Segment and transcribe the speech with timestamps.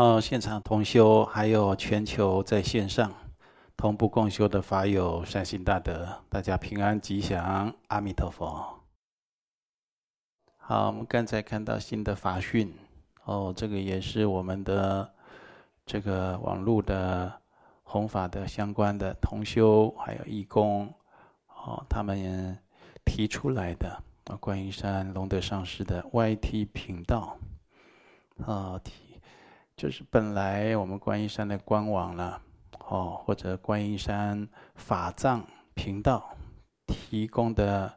[0.00, 3.12] 哦，现场同修还有全球在线上
[3.76, 8.80] 同步共修的法友善心大德，大家平安吉祥，阿弥陀佛。
[10.56, 12.72] 好，我们刚才看到新的法讯，
[13.24, 15.12] 哦，这个也是我们的
[15.84, 17.30] 这个网络的
[17.82, 20.90] 弘法的相关的同修还有义工，
[21.48, 22.56] 哦，他们
[23.04, 27.36] 提出来的啊，观音山龙德上师的 YT 频道，
[28.46, 29.09] 啊提。
[29.80, 32.38] 就是本来我们观音山的官网呢，
[32.88, 36.36] 哦，或者观音山法藏频道
[36.86, 37.90] 提供的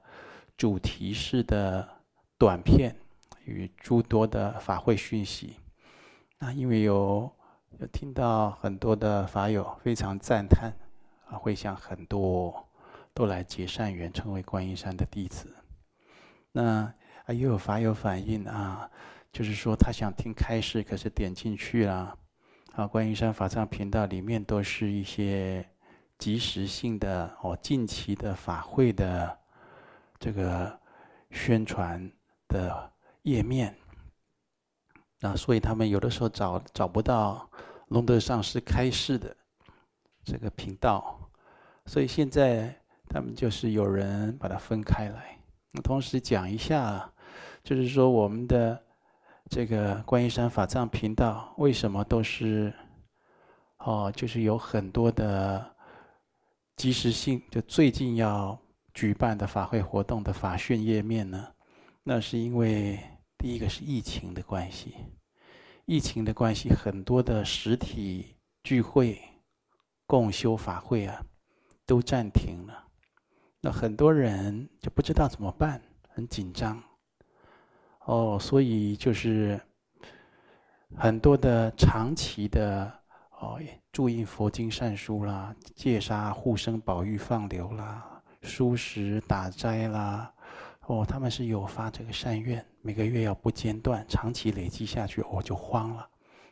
[0.56, 1.86] 主题式的
[2.38, 2.96] 短片
[3.44, 5.58] 与诸多的法会讯息，
[6.40, 7.30] 那因为有
[7.78, 10.72] 有听到很多的法友非常赞叹
[11.28, 12.66] 啊，会想很多
[13.14, 15.54] 都来结善缘，成为观音山的弟子。
[16.54, 16.94] 那
[17.26, 18.90] 啊，又有法友反映啊。
[19.34, 22.16] 就是说，他想听开示，可是点进去了，
[22.74, 25.68] 啊，观音山法藏频道里面都是一些
[26.20, 29.36] 即时性的哦，近期的法会的
[30.20, 30.80] 这个
[31.32, 32.08] 宣传
[32.48, 33.76] 的页面，
[35.22, 37.50] 啊，所以他们有的时候找找不到
[37.88, 39.36] 龙德上师开示的
[40.24, 41.20] 这个频道，
[41.88, 42.72] 所以现在
[43.10, 45.40] 他们就是有人把它分开来。
[45.72, 47.12] 那同时讲一下，
[47.64, 48.80] 就是说我们的。
[49.50, 52.74] 这个观音山法藏频道为什么都是
[53.78, 54.12] 哦？
[54.16, 55.76] 就是有很多的
[56.76, 58.58] 及时性，就最近要
[58.94, 61.48] 举办的法会活动的法讯页面呢？
[62.04, 63.00] 那是因为
[63.38, 64.96] 第一个是疫情的关系，
[65.86, 69.22] 疫情的关系，很多的实体聚会、
[70.08, 71.22] 共修法会啊，
[71.86, 72.88] 都暂停了。
[73.62, 76.82] 那很多人就不知道怎么办，很紧张。
[78.06, 79.60] 哦，所以就是
[80.96, 82.92] 很多的长期的
[83.40, 83.60] 哦，
[83.92, 90.34] 注印佛经善书啦，戒杀护生保育放流啦，蔬食打斋啦，
[90.88, 96.06] 哦，他们是有发这个善愿，每个月要不间断，长期累积下去，我、哦、就慌了，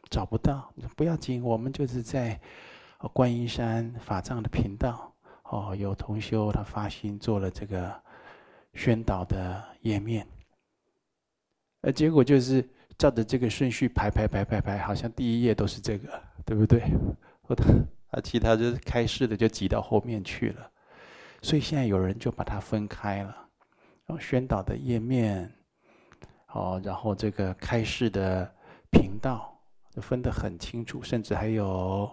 [0.10, 2.40] 找不到，不要紧，我们就是在
[3.14, 5.14] 观音山法藏的频道，
[5.44, 7.94] 哦，有同修他发心做了这个
[8.74, 10.26] 宣导的页面。
[11.82, 16.84] 呃，结果就是照着这个顺序排排排排排，好像第一页都是这个，对不对？
[17.42, 17.64] 或者
[18.12, 20.72] 啊，其他就是开示的就挤到后面去了。
[21.42, 23.36] 所以现在有人就把它分开了，
[24.06, 25.52] 然后宣导的页面，
[26.50, 28.54] 哦，然后这个开示的
[28.92, 29.60] 频道
[29.94, 32.08] 分得很清楚，甚至还有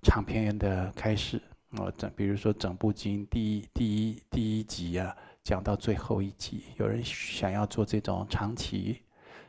[0.00, 5.12] 长篇的开示，哦，整比如说整部经第一第一第一集啊，
[5.42, 9.02] 讲到最后一集，有人想要做这种长期。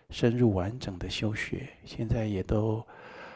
[0.09, 2.83] 深入完整的修学，现在也都，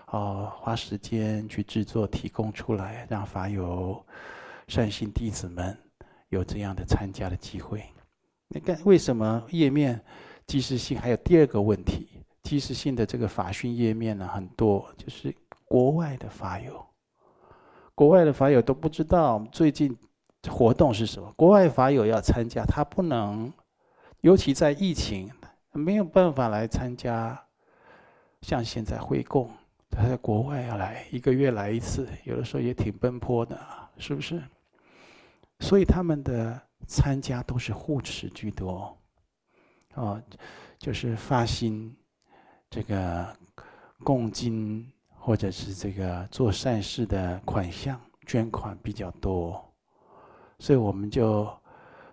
[0.07, 4.03] 哦，花时间去制作提供出来，让法友
[4.67, 5.77] 善信弟子们
[6.29, 7.83] 有这样的参加的机会。
[8.47, 10.03] 你看，为什么页面
[10.47, 10.99] 即时性？
[10.99, 15.31] 还有第二个问题，即时性的这个法讯页面呢，很多就是
[15.65, 16.83] 国外的法友，
[17.93, 19.95] 国外的法友都不知道最近
[20.49, 21.31] 活动是什么。
[21.37, 23.53] 国外法友要参加，他不能，
[24.21, 25.29] 尤其在疫情。
[25.73, 27.37] 没有办法来参加，
[28.41, 29.49] 像现在会供，
[29.89, 33.59] 他在国外要来一个月来一次，有的时候也挺奔波的，
[33.97, 34.41] 是不是？
[35.59, 38.95] 所以他们的参加都是护持居多，
[39.95, 40.21] 哦，
[40.77, 41.95] 就是发心
[42.69, 43.35] 这个
[44.03, 49.73] 供金或者是这个做善事的款项捐款比较多，
[50.59, 51.51] 所以我们就。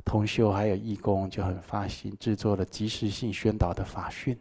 [0.05, 4.37] 同修还有义工就很发心制作了及时性宣导的法讯，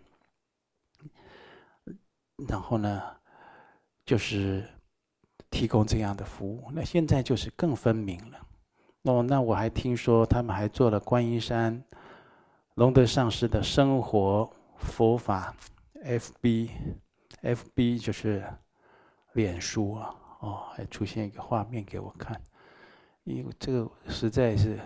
[2.47, 3.01] 然后呢，
[4.05, 4.63] 就是
[5.49, 6.71] 提供这样的服务。
[6.71, 8.39] 那现在就是更分明了。
[9.03, 11.83] 哦，那我还听说他们还做了观音山
[12.75, 15.55] 龙德上师的生活佛法
[16.03, 18.43] FB，FB 就是
[19.33, 20.15] 脸书啊。
[20.39, 22.41] 哦，还出现一个画面给我看，
[23.25, 24.79] 因为这个实在是。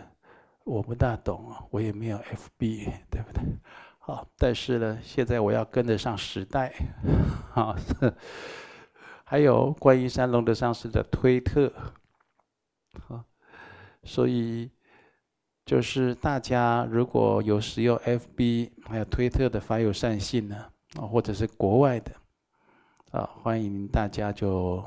[0.64, 3.44] 我不大懂，我也没有 FB，对不对？
[4.00, 6.74] 好，但是呢，现在我要跟得上时代，
[7.52, 7.76] 好，
[9.24, 11.72] 还有观音山龙德上师的推特，
[13.08, 13.24] 好，
[14.04, 14.72] 所以
[15.66, 20.66] 就是大家如果有使用 FB 还有推特的发友善信呢，
[20.98, 22.12] 啊，或者是国外的，
[23.12, 24.84] 啊，欢迎大家就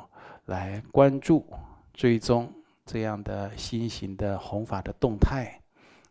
[0.46, 1.46] 来关注、
[1.93, 2.52] 追踪
[2.84, 5.61] 这样的新型的弘法的动态。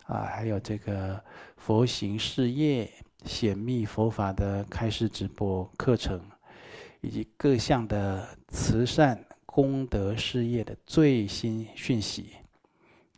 [0.08, 1.24] 啊，还有这个
[1.58, 2.92] 佛行事业
[3.24, 6.22] 显密佛法的开示直播课程，
[7.02, 12.36] 以及各项的慈善功德事业的最新讯息。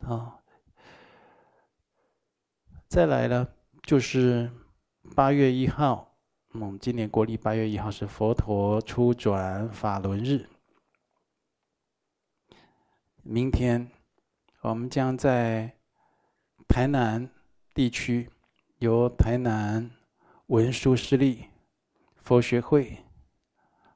[0.00, 0.38] 啊，
[2.88, 3.46] 再来呢，
[3.82, 4.50] 就是
[5.14, 6.16] 八月一号，
[6.54, 10.48] 嗯，今年国历八月一号是佛陀初转法轮日。
[13.22, 13.90] 明天，
[14.62, 15.74] 我们将在
[16.68, 17.28] 台南
[17.74, 18.30] 地区，
[18.78, 19.90] 由台南
[20.46, 21.46] 文殊师利
[22.16, 23.04] 佛学会，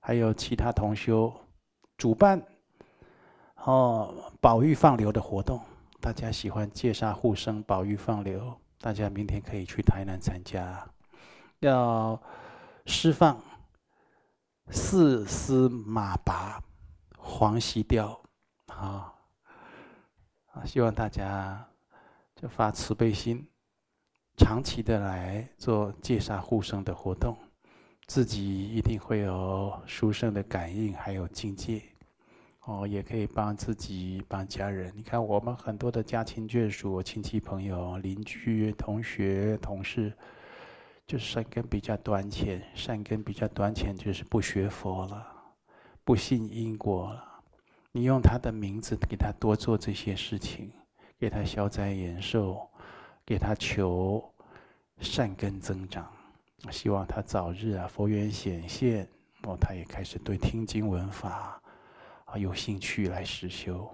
[0.00, 1.32] 还有其他同修
[1.96, 2.42] 主办
[3.56, 5.60] 哦，保育放流的活动。
[6.00, 10.84] 大家喜欢戒杀护生、保育放流，大家明天可以去台南参加。
[11.60, 12.20] 要
[12.86, 13.40] 释放
[14.70, 16.60] 四丝马拔
[17.16, 18.18] 黄芪貂，
[18.66, 19.14] 啊
[20.52, 20.64] 啊！
[20.64, 21.64] 希望大家
[22.42, 23.46] 就发慈悲心，
[24.36, 27.36] 长期的来做戒杀护生的活动，
[28.08, 31.80] 自己一定会有殊胜的感应，还有境界。
[32.64, 34.92] 哦，也可以帮自己、帮家人。
[34.96, 40.12] 你看，我们很多的家亲眷属、亲戚朋友、邻居、同学、同事，
[41.06, 42.60] 就善根比较短浅。
[42.74, 45.24] 善根比较短浅，就是不学佛了，
[46.02, 47.24] 不信因果了。
[47.92, 50.72] 你用他的名字给他多做这些事情，
[51.22, 52.68] 给他消灾延寿，
[53.24, 54.28] 给他求
[54.98, 56.04] 善根增长。
[56.72, 59.08] 希望他早日啊，佛缘显现，
[59.44, 61.62] 哦，他也开始对听经闻法
[62.24, 62.36] 啊。
[62.36, 63.88] 有兴趣来实修，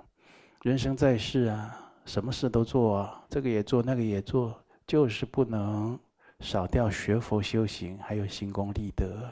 [0.63, 6.01] 人生在世啊，什么事都做啊，这个也做，那个也做，就是不能
[6.41, 9.31] 少掉学佛修行，还有行功立德。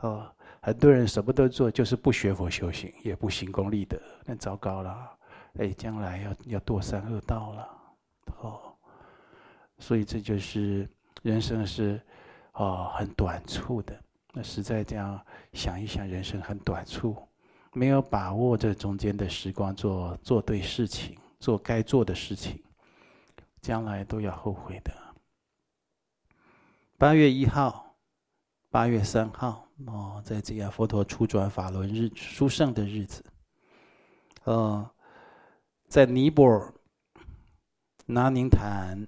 [0.00, 0.26] 哦，
[0.62, 5.18] 很多人什么都做，就是不学佛修行，也不行功立德，那糟糕了。
[5.58, 7.68] 哎，将来要要堕三恶道了。
[8.40, 8.74] 哦，
[9.78, 10.88] 所以这就是
[11.22, 12.00] 人生是
[12.52, 14.00] 哦很短促的。
[14.32, 15.20] 那实在这样
[15.52, 17.16] 想一想，人生很短促。
[17.72, 22.60] 没有把握这中间的时光做，做对事情，做该做的事情，
[23.60, 24.92] 将来都要后悔的。
[26.98, 27.94] 八月一号、
[28.70, 33.24] 八月三号哦，在这样佛陀初转法轮日殊胜的日子，
[34.42, 34.90] 呃，
[35.90, 36.72] 在尼泊尔
[38.06, 39.04] 拿宁坦，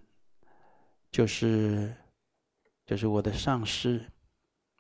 [1.12, 1.94] 就是
[2.84, 4.05] 就是我的上师，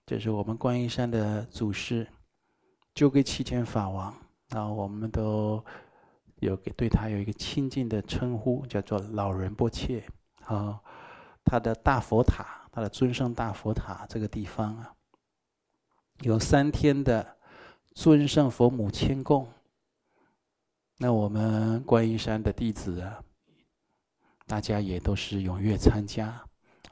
[0.04, 2.04] 就是我们观音山的祖师。
[2.92, 4.12] 就给七千法王，
[4.48, 5.64] 然后我们都
[6.40, 10.04] 有给对他有一个亲近的称呼，叫做老人波切。
[10.44, 10.78] 啊，
[11.44, 14.92] 他的大佛塔，他的尊胜大佛塔这个地方啊，
[16.22, 17.38] 有三天的
[17.94, 19.48] 尊胜佛母签供。
[21.04, 23.20] 那我们观音山的弟子啊，
[24.46, 26.28] 大家也都是踊跃参加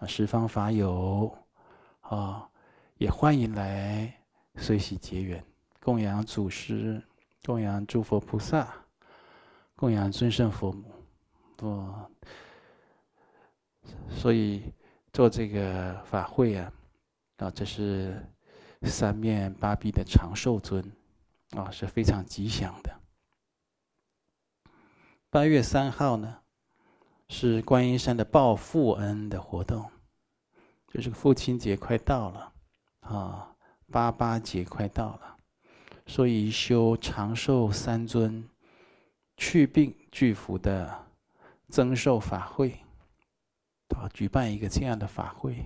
[0.01, 1.33] 啊，十方法友
[2.01, 2.51] 啊，
[2.97, 4.13] 也欢迎来
[4.57, 5.41] 随喜结缘。
[5.79, 7.01] 供养祖师，
[7.45, 8.75] 供养诸佛菩萨，
[9.77, 10.93] 供养尊胜佛母，
[11.61, 12.11] 哦，
[14.09, 14.75] 所以
[15.13, 16.73] 做这个法会啊，
[17.37, 18.21] 啊，这是
[18.83, 20.85] 三面八臂的长寿尊，
[21.51, 23.00] 啊，是非常吉祥的。
[25.33, 26.39] 八月三号呢，
[27.29, 29.89] 是观音山的报父恩的活动，
[30.89, 32.53] 就是父亲节快到了，
[33.03, 33.55] 啊，
[33.93, 35.37] 八八节快到了。
[36.05, 38.45] 所以修长寿三尊、
[39.37, 41.07] 去病聚福的
[41.69, 42.73] 增寿法会，
[43.95, 45.65] 啊，举办一个这样的法会，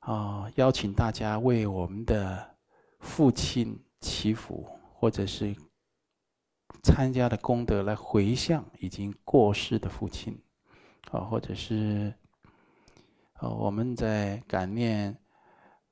[0.00, 2.54] 啊，邀请大家为我们的
[2.98, 5.56] 父亲祈福，或者是
[6.82, 10.40] 参加的功德来回向已经过世的父亲，
[11.10, 12.12] 啊，或者是
[13.34, 15.16] 啊，我们在感念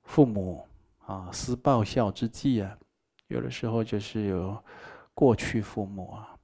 [0.02, 0.66] 父母
[1.00, 2.78] 啊，思报效之际啊。
[3.26, 4.56] 有的时候就是有
[5.12, 6.38] 过去父母啊，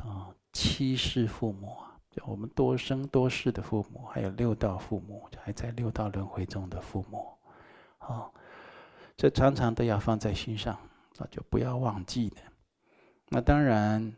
[0.00, 7.28] 啊，七世父母啊，就我们多生多世的父母，还有六道父母，还在六道轮回中的父母，
[7.98, 8.30] 啊，
[9.18, 10.78] 这常常都要放在心上，
[11.18, 12.36] 那就不要忘记的。
[13.30, 14.12] 那当然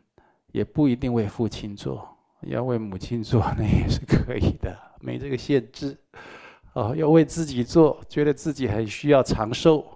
[0.51, 5.97] 也不一定为父亲做，要为母亲做， 那也是可以的，没这个限制。
[6.73, 9.93] 哦，要为自己做，觉得自己很需要长寿。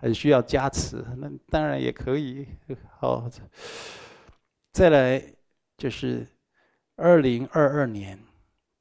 [0.00, 2.46] 很需要加持，那当然也可以。
[3.00, 3.28] 好，
[4.72, 5.20] 再来
[5.76, 6.24] 就是
[6.94, 8.16] 二零二二年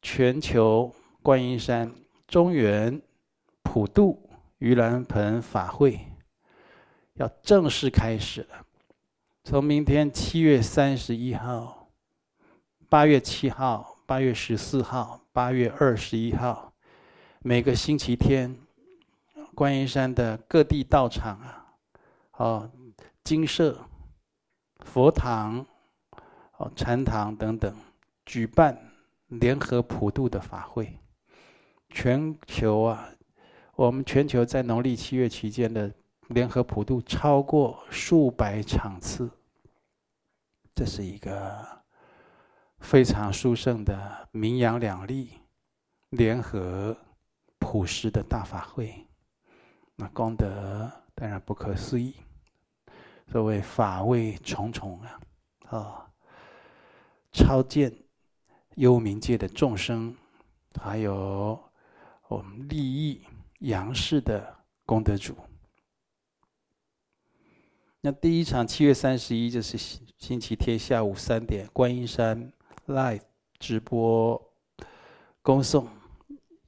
[0.04, 1.92] 全球观音山
[2.28, 3.02] 中原
[3.64, 6.00] 普渡盂兰盆法会
[7.16, 8.67] 要正式开始了。
[9.50, 11.88] 从明天七月三十一号、
[12.90, 16.74] 八月七号、八月十四号、八月二十一号，
[17.40, 18.54] 每个星期天。
[19.56, 21.66] 观音山的各地道场啊，
[22.34, 22.72] 哦，
[23.24, 23.80] 金舍、
[24.82, 25.66] 佛堂、
[26.58, 27.74] 哦，禅堂等等，
[28.26, 28.78] 举办
[29.28, 31.00] 联合普渡的法会。
[31.90, 33.08] 全球啊，
[33.76, 35.90] 我们全球在农历七月期间的
[36.28, 39.32] 联合普渡超过数百场次，
[40.78, 41.68] 这是一个
[42.78, 45.32] 非常殊胜的名扬两利、
[46.12, 46.96] 联合
[47.58, 49.08] 普施的大法会。
[49.96, 52.16] 那功德当然不可思议，
[53.32, 55.20] 所谓法味重重啊！
[55.72, 56.12] 啊，
[57.32, 57.92] 超见
[58.76, 60.16] 幽冥界的众生，
[60.80, 61.60] 还有
[62.28, 63.26] 我们利益
[63.62, 64.56] 阳世的
[64.86, 65.36] 功德主。
[68.02, 69.78] 那第一场七月三十一就是
[70.18, 72.54] 星期天下午三点，观音山
[72.86, 73.22] live
[73.58, 74.40] 直播
[75.42, 75.86] 恭送《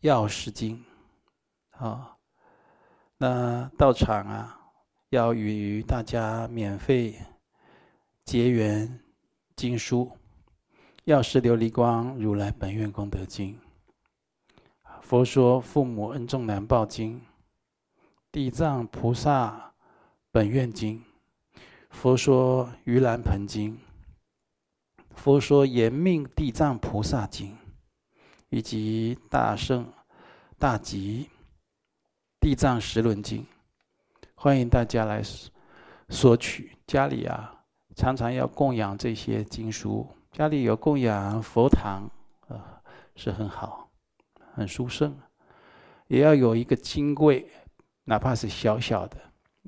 [0.02, 0.84] 药师经》
[1.86, 2.18] 啊。
[3.18, 4.60] 那到场啊，
[5.10, 7.16] 要与大家免费
[8.26, 9.00] 结缘
[9.56, 10.12] 经书，
[11.04, 13.54] 《药师琉璃光如来本愿功德经》、
[15.02, 17.20] 《佛说父母恩重难报经》、
[18.32, 19.74] 《地藏菩萨
[20.32, 20.98] 本愿经》、
[21.90, 23.72] 《佛说盂兰盆经》、
[25.16, 27.52] 《佛说延命地藏菩萨经》，
[28.50, 29.86] 以及大圣
[30.58, 31.26] 大吉。
[32.42, 33.42] 《地藏十轮经》，
[34.34, 35.22] 欢迎大家来
[36.08, 36.78] 索取。
[36.88, 37.54] 家里啊，
[37.98, 40.08] 常常要供养这些经书。
[40.32, 42.10] 家里有供养佛堂，
[42.48, 42.82] 啊，
[43.16, 43.90] 是很好，
[44.54, 45.14] 很殊胜。
[46.08, 47.46] 也要有一个金柜，
[48.06, 49.18] 哪怕是小小的，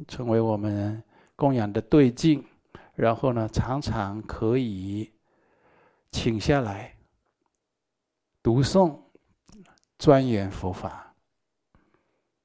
[0.07, 1.03] 成为我们
[1.41, 2.45] 供养的对境。
[2.93, 5.12] 然后呢，常常可以
[6.12, 6.95] 请下来
[8.43, 8.95] 读诵、
[9.98, 11.15] 钻研佛法。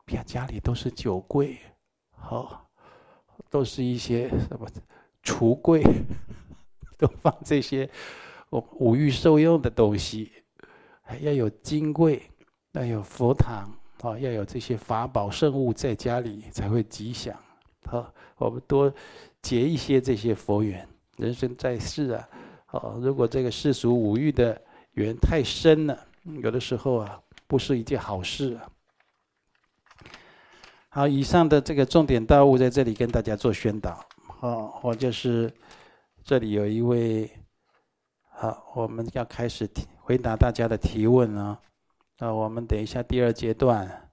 [0.06, 1.58] 别家里都是酒柜，
[2.10, 2.70] 好，
[3.50, 4.66] 都是一些什么
[5.22, 5.82] 橱柜，
[6.96, 7.90] 都放这些
[8.48, 10.32] 我五欲受用的东西。
[11.02, 12.22] 还要有金柜，
[12.72, 17.38] 要有佛堂，啊，要有这些法宝圣物在家里才会吉祥。
[17.86, 18.92] 好，我们多
[19.40, 20.86] 结一些这些佛缘。
[21.16, 22.28] 人生在世啊，
[22.72, 24.60] 哦，如果这个世俗五欲的
[24.92, 25.98] 缘太深了，
[26.42, 28.68] 有的时候啊，不是一件好事啊。
[30.90, 34.04] 好，以上的这个重点道务在这里跟大家做宣导。
[34.26, 35.50] 好，我就是
[36.22, 37.30] 这里有一位，
[38.28, 39.68] 好，我们要开始
[40.00, 41.58] 回答大家的提问了。
[42.18, 44.05] 啊，我们等一下第二阶段，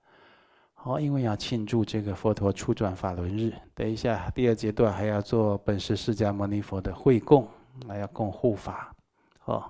[0.86, 7.48] 好，因为要庆祝这个佛陀初转法轮日，等一下第二阶段还要做本师释迦牟尼佛的会供，
[7.88, 8.94] 还要供护法。
[9.46, 9.63] 哦，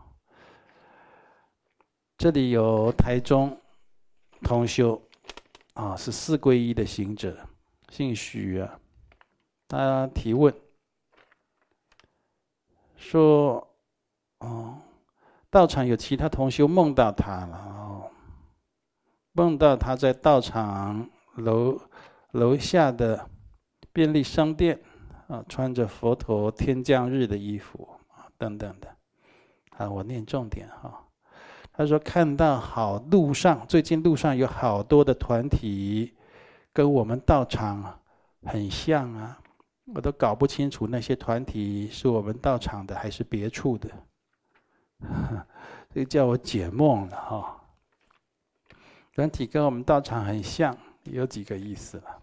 [2.18, 3.56] 这里有台中
[4.42, 5.00] 同修。
[5.76, 7.38] 啊，是四皈依的行者，
[7.90, 8.80] 姓许啊。
[9.68, 10.52] 他提问
[12.96, 13.68] 说
[14.40, 14.82] ：“哦，
[15.52, 18.10] 道场有其他同修梦到他了哦，
[19.34, 21.80] 梦到他在道场楼
[22.32, 23.30] 楼下的
[23.92, 24.80] 便利商店
[25.28, 28.88] 啊，穿着佛陀天降日的衣服啊，等等的。
[29.78, 31.00] 啊，我念重点哈。”
[31.76, 36.14] 他说：“看到好路上，最近路上有好多的团体，
[36.72, 38.00] 跟我们道场
[38.46, 39.40] 很像啊，
[39.96, 43.90] 我都搞不清楚那些团体是我们道场的还是别处的。
[45.90, 47.63] 这个叫我解梦了哈。
[49.14, 52.22] 团体跟我们道场很像，有几个意思了。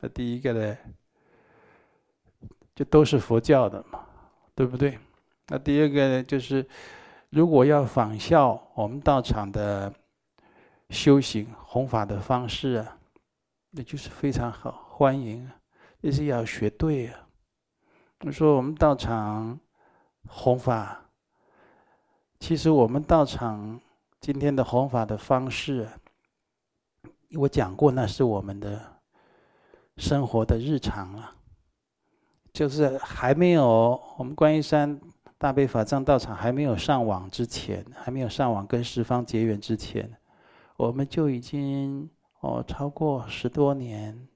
[0.00, 0.76] 那第一个呢，
[2.74, 4.06] 就都是佛教的嘛，
[4.54, 4.98] 对不对？
[5.48, 6.66] 那第二个呢，就是。”
[7.28, 9.92] 如果要仿效我们道场的
[10.90, 12.98] 修行弘法的方式啊，
[13.72, 15.56] 那就是非常好，欢迎啊！
[16.00, 17.28] 但是要学对啊。
[18.20, 19.58] 我说我们道场
[20.28, 21.10] 弘法，
[22.38, 23.78] 其实我们道场
[24.26, 25.88] 今天的弘法的方式，
[27.38, 28.82] 我讲过，那是我们的
[29.98, 31.36] 生活的日常啊，
[32.52, 35.00] 就是还没有我们观音山。
[35.38, 40.10] 大悲法藏道场还没有上网之前，还没有上网跟十方结缘之前，
[40.76, 44.26] 我们就已经哦超过十多年，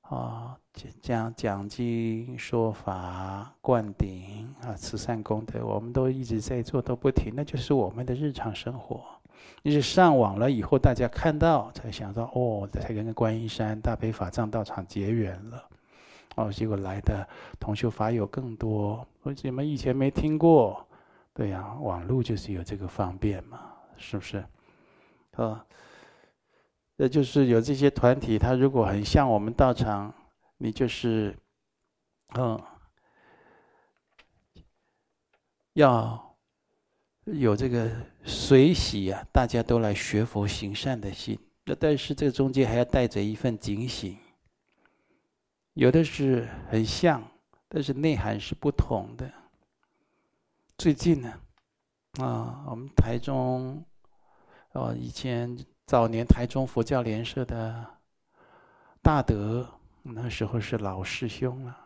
[0.00, 0.58] 啊
[1.00, 9.19] 讲讲经说法灌顶啊慈善功德，我们都一直在做都不停，那就是我们的日常生活。
[9.62, 15.68] 你是上网了以后，大家看到才想到哦，才跟观音山大悲法藏道场结缘了。
[16.36, 17.28] 哦，结果来的
[17.58, 20.86] 同修法友更多，为什么以前没听过？
[21.32, 24.44] 对呀、网络就是有这个方便嘛，是不是？
[25.32, 25.64] 啊，
[26.96, 30.12] 那就是有这些团体，他如果很像我们道场，
[30.58, 31.36] 你就是，
[32.34, 32.60] 嗯，
[35.74, 36.29] 要
[37.24, 37.90] 有这个
[38.24, 41.38] 随喜啊，大家都来学佛行善的心。
[41.64, 44.16] 那但是这中间还要带着一份警醒，
[45.74, 47.22] 有的是很像，
[47.68, 49.30] 但是内涵是不同的。
[50.78, 51.32] 最近呢，
[52.20, 53.84] 啊，我们台中，
[54.72, 57.86] 哦，以前早年台中佛教联社的
[59.02, 59.68] 大德，
[60.02, 61.76] 那时候是老师兄了，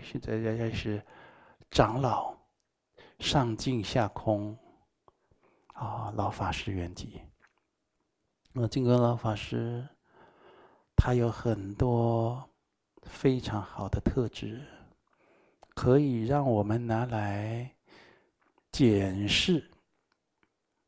[0.00, 1.02] 现在人家是
[1.70, 2.34] 长老，
[3.18, 4.56] 上净下空，
[5.76, 7.20] 啊，老法师圆寂。
[8.52, 9.88] 那净空老法师，
[10.96, 12.50] 他有很多
[13.04, 14.66] 非常好的特质，
[15.74, 17.72] 可以让我们拿来。
[18.72, 19.70] 检视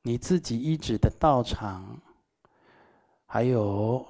[0.02, 1.98] 你自己依止的道场，
[3.24, 4.06] 还有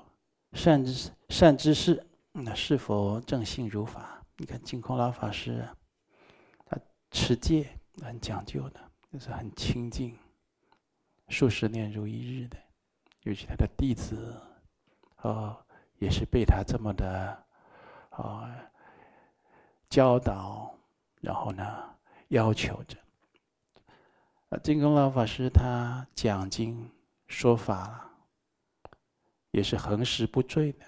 [0.52, 4.20] 善知善知识，那是否正信如法？
[4.36, 5.64] 你看净空老法师，
[6.66, 6.76] 他
[7.12, 8.80] 持戒很讲究的，
[9.12, 10.18] 就是很清净，
[11.28, 12.56] 数十年如一日的。
[13.24, 14.40] 尤其他的弟子，
[15.22, 15.54] 哦，
[15.98, 17.44] 也是被他这么的，
[18.12, 18.48] 哦，
[19.90, 20.74] 教导，
[21.20, 21.94] 然后呢，
[22.28, 22.96] 要求着。
[24.48, 26.90] 啊，净空老法师他讲经
[27.26, 28.08] 说法，
[29.50, 30.86] 也是恒时不坠的。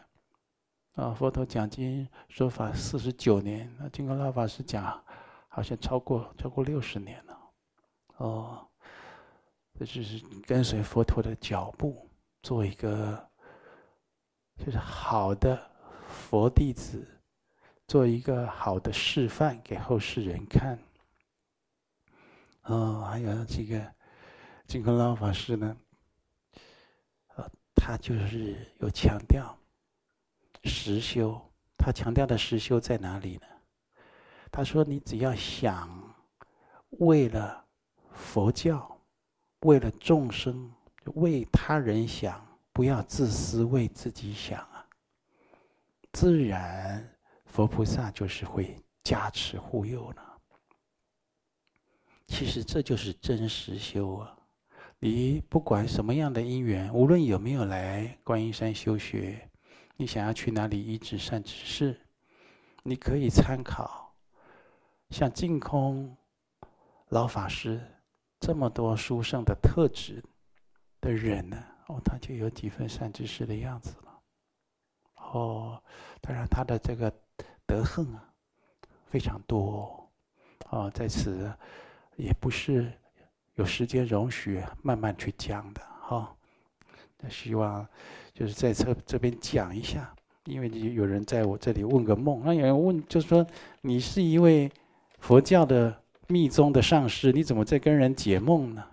[0.95, 5.05] 啊，佛陀讲经说法四十九年，那净空老法师讲，
[5.49, 7.39] 好像超过超过六十年了。
[8.17, 8.67] 哦，
[9.81, 12.07] 这就是跟随佛陀的脚步，
[12.43, 13.31] 做一个
[14.59, 15.59] 就是好的
[16.07, 17.03] 佛弟子，
[17.89, 20.79] 做一个好的示范给后世人看。
[22.65, 23.95] 哦，还有这个
[24.67, 25.75] 净空老法师呢，
[27.37, 29.59] 呃，他就是有强调
[30.65, 31.41] 实修。
[31.79, 33.47] 他强调的实修在哪里呢？
[34.53, 36.15] 他说：“你只要想
[36.99, 37.65] 为了
[38.13, 39.00] 佛教，
[39.61, 40.73] 为了众生，
[41.15, 44.87] 为他人想，不要自私为自己想啊，
[46.13, 50.27] 自然佛菩萨就是会加持护佑了。”
[52.27, 54.37] 其实这就是真实修啊！
[55.01, 59.51] 你不管什么样的因缘，无论有没有来观音山修学，
[59.97, 62.01] 你想要去哪里依止善知识，
[62.85, 64.15] 你可以参考
[65.11, 66.17] 像净空
[67.09, 67.81] 老法师
[68.41, 70.21] 这么多书圣的特质
[71.01, 74.21] 的人呢，哦，他就有几分善知识的样子了。
[75.17, 75.83] 哦，
[76.21, 77.13] 当然他的这个
[77.67, 78.33] 德行啊
[79.07, 80.11] 非常多
[80.71, 81.53] 哦，在此。
[82.17, 82.93] 也不是
[83.55, 86.37] 有时间容许慢慢去讲的哈。
[87.19, 87.87] 那希望
[88.35, 93.47] 就是在这这边讲一下，因为你有人在我这里问个梦，那有人问就是说，
[93.81, 94.71] 你是一位
[95.19, 95.99] 佛教的
[96.31, 98.85] 密宗的上师，你怎么在跟人解梦呢？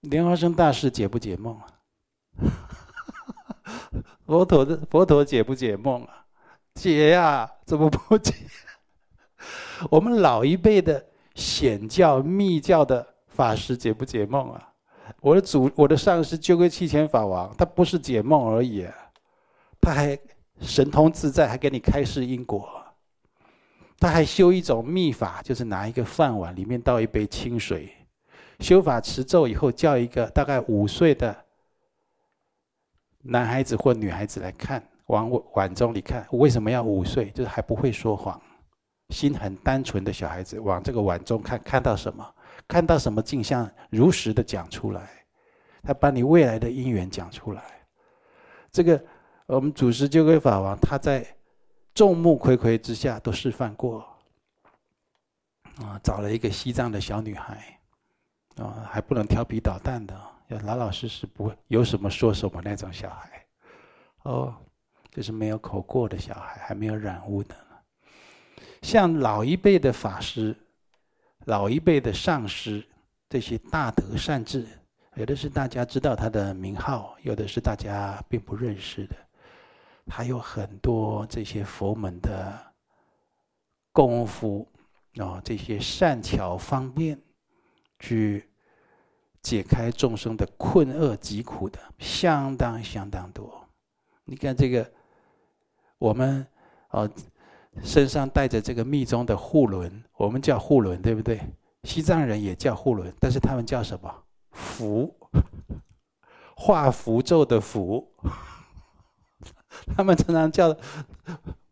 [0.00, 1.66] 莲花生大师解不解梦啊？
[4.24, 6.24] 佛陀的佛陀解不解梦啊？
[6.74, 8.34] 解呀，怎么不解？
[9.90, 11.06] 我们老一辈的。
[11.34, 14.68] 显教密教的法师解不解梦啊？
[15.20, 18.86] 我的主，我的上师鸠圭耆谦法王，他不是解梦而已，
[19.80, 20.18] 他还
[20.60, 22.81] 神通自在，还给你开示因果。
[24.02, 27.88] 他还修一种秘法，就是拿一个饭碗，里面倒一杯清水，
[28.58, 31.36] 修法持咒以后，叫一个大概五岁的
[33.22, 36.26] 男孩子或女孩子来看，往碗中里看。
[36.32, 37.30] 为什么要五岁？
[37.30, 38.42] 就是还不会说谎。
[39.10, 42.28] 心很单纯的小孩子往这个碗中看，看到什么？
[42.66, 45.08] 看到什么镜像，如实的讲出来。
[45.84, 47.62] 他把你未来的因缘讲出来。
[48.72, 49.00] 这个
[49.46, 51.24] 我们祖师鸠圭法王，他在
[51.94, 54.06] 众目睽睽之下都示范过。
[55.76, 57.80] 啊，找了一个西藏的小女孩，
[58.56, 60.14] 啊，还不能调皮捣蛋的，
[60.48, 63.46] 要老老实实，不有什么说什么那种小孩。
[64.24, 64.54] 哦，
[65.10, 67.56] 就是没有口过的小孩，还没有染污的。
[68.82, 70.54] 像老一辈的法师、
[71.46, 72.86] 老一辈的上师，
[73.30, 74.66] 这些大德善智，
[75.14, 79.16] 有的是大家知道他的名号，有的是大家并不认识的。
[80.08, 82.58] 还有很多这些佛门的
[83.92, 84.66] 功夫
[85.16, 87.20] 啊，这些善巧方便，
[87.98, 88.48] 去
[89.42, 93.68] 解开众生的困厄疾苦的，相当相当多。
[94.24, 94.92] 你看这个，
[95.98, 96.46] 我们
[96.88, 97.08] 啊。
[97.82, 101.40] 身上带着这个密宗的护轮，我们叫护轮，对不对？
[101.84, 104.14] 西藏人也叫护轮，但是他们叫什么？
[104.50, 105.10] 符。
[106.54, 108.06] 画符咒的符，
[109.96, 110.76] 他们常常叫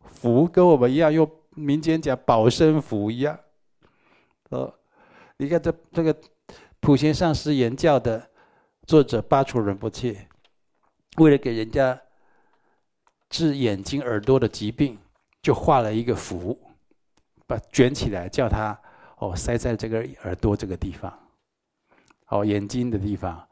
[0.03, 3.39] 符，跟我们一样，用民间讲保身符一样。
[4.49, 4.73] 哦，
[5.37, 6.15] 你看这这个
[6.79, 8.29] 普贤上师言教的
[8.85, 10.27] 作者巴楚仁波切，
[11.17, 11.99] 为了给人家
[13.29, 14.97] 治眼睛、耳朵的疾病，
[15.41, 16.59] 就画了一个符，
[17.47, 18.79] 把卷起来，叫他
[19.17, 21.17] 哦塞在这个耳朵这个地方，
[22.27, 23.47] 哦眼睛的地方。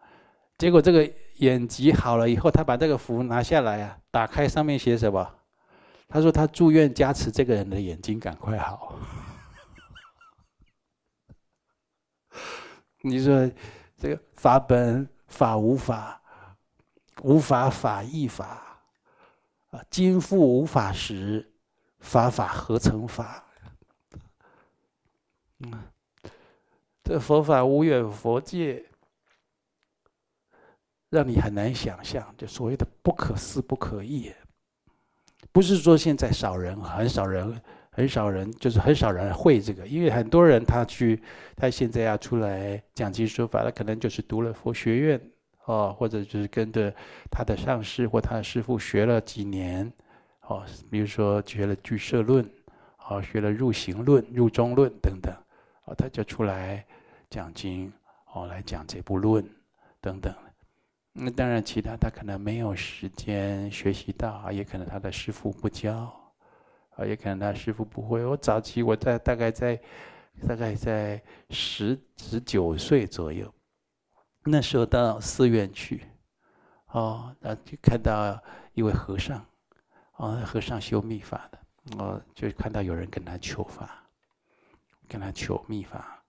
[0.59, 5.25] 结果这个眼疾好了以后，他把这个符拿下来啊，打开上面写什么？
[6.09, 8.99] 他说他祝愿加持这个人的眼睛赶快好。
[13.01, 13.49] 你说
[13.97, 16.21] 这个法本法无法，
[17.21, 18.81] 无法法亦法，
[19.69, 21.53] 啊今复无法时，
[21.99, 23.45] 法法何曾法？
[25.59, 25.71] 嗯，
[27.01, 28.83] 这佛法无远佛界。
[31.09, 34.31] 让你很难想象，就所谓的不可思不可议，
[35.51, 41.21] 不是说现在少人，很少人，很少人，就是很少人会这个，因为很多人他去，
[41.55, 45.21] 他现在要出来讲经说法，他可能就是读了佛学院，
[45.65, 46.93] 哦，或者就是跟着
[47.31, 49.91] 他的上师或他的师父学了几年，
[50.47, 52.47] 哦，比如说学了俱舍论，
[53.07, 55.33] 哦，学了入行论、入中论等等，
[55.85, 56.85] 哦，他就出来
[57.31, 57.91] 讲经，
[58.31, 59.43] 哦，来讲这部论
[59.99, 60.31] 等等。
[61.11, 66.13] 那当然，其他他可能没有时间学习到，也可能他的师傅不教，
[66.95, 68.23] 啊，也可能他师傅不会。
[68.23, 69.81] 我早期我在大概在
[70.47, 73.51] 大概在十十九岁左右，
[74.45, 76.03] 那时候到寺院去，
[76.91, 78.41] 哦，然后就看到
[78.73, 79.45] 一位和尚，
[80.17, 81.59] 哦，和尚修密法的，
[81.97, 84.07] 哦，就看到有人跟他求法，
[85.07, 86.23] 跟他求密法，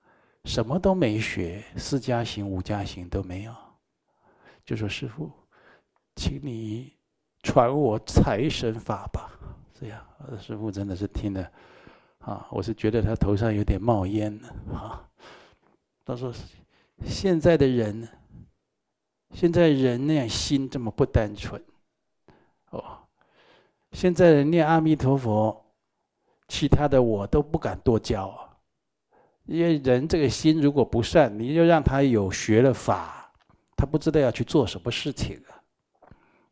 [0.47, 3.55] 什么都没学，四加行、五加行都没有。
[4.71, 5.29] 就说师傅，
[6.15, 6.93] 请你
[7.43, 9.29] 传我财神法吧。
[9.75, 10.01] 这样，
[10.39, 11.51] 师傅真的是听了，
[12.21, 15.03] 啊，我是觉得他头上有点冒烟了啊。
[16.05, 16.33] 他说
[17.05, 18.09] ：“现在的人，
[19.33, 21.61] 现在人那样心这么不单纯，
[22.71, 22.97] 哦，
[23.91, 25.65] 现在人念阿弥陀佛，
[26.47, 28.57] 其他的我都不敢多教啊，
[29.47, 33.17] 因为人这个心如果不善，你就让他有学了法。”
[33.81, 35.57] 他不知道要去做什么事情啊！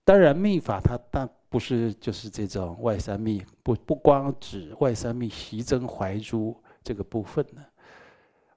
[0.02, 7.62] 当然，密法它但不是就是这种外三密，不不光指外三密习增怀诛这个部分呢。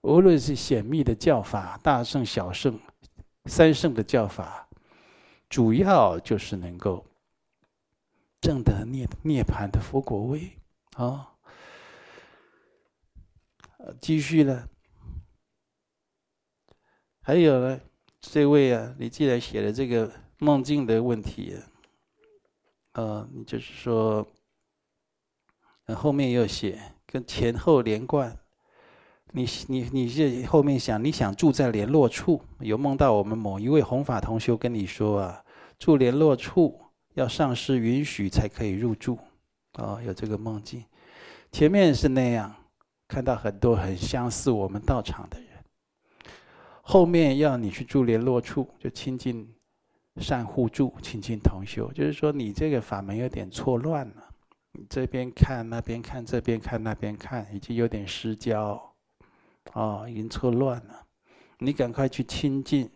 [0.04, 2.80] 无论是显密的教法、大圣、小圣、
[3.48, 4.66] 三圣的教法，
[5.50, 7.06] 主要就是能够
[8.40, 10.50] 证得涅涅槃的佛果位
[10.96, 11.28] 啊。
[14.00, 14.70] 继续了，
[17.22, 17.78] 还有呢？
[18.22, 21.58] 这位啊，你既然写了这个梦境的问题，
[22.92, 24.26] 啊，你就是说，
[25.88, 28.38] 后面又写跟前后连贯，
[29.32, 35.44] 你你你是后面想你想住在联络处，有梦到我们某一位弘法同修跟你说啊，
[35.80, 36.80] 住联络处
[37.16, 39.18] 要上师允许才可以入住，
[39.74, 40.86] 啊，有这个梦境，
[41.52, 42.56] 前面是那样，
[43.08, 45.51] 看到很多很相似我们道场的人。
[46.92, 49.48] 后面要你去住联络处，就亲近
[50.18, 51.90] 善互助，亲近同修。
[51.94, 54.16] 就是说，你这个法门有点错乱了，
[54.90, 58.94] 这边看那边看，这边看那边看，已经有点失焦，
[59.72, 61.02] 哦，已经错乱了。
[61.60, 62.90] 你赶快去亲近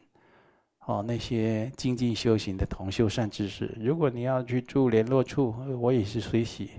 [0.87, 3.77] 哦那些精进修行的同修善知识。
[3.79, 6.69] 如果你要去住联络处，我也是随喜，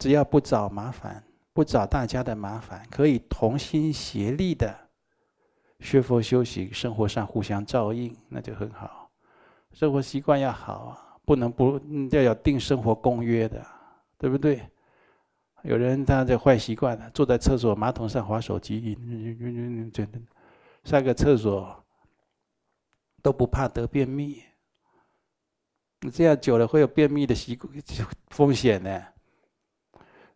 [0.00, 4.87] 只要不找麻烦，不找大家的麻烦，可以同心协力的。
[5.80, 9.10] 学佛修行，生活上互相照应，那就很好。
[9.72, 13.64] 生活习惯要好啊，不能不要有定生活公约的，
[14.16, 14.68] 对不对？
[15.62, 18.96] 有人他这坏习惯了，坐在厕所马桶上划手机，
[20.84, 21.84] 上个厕所
[23.22, 24.42] 都不怕得便秘。
[26.00, 27.72] 你这样久了会有便秘的习惯
[28.28, 29.04] 风险呢。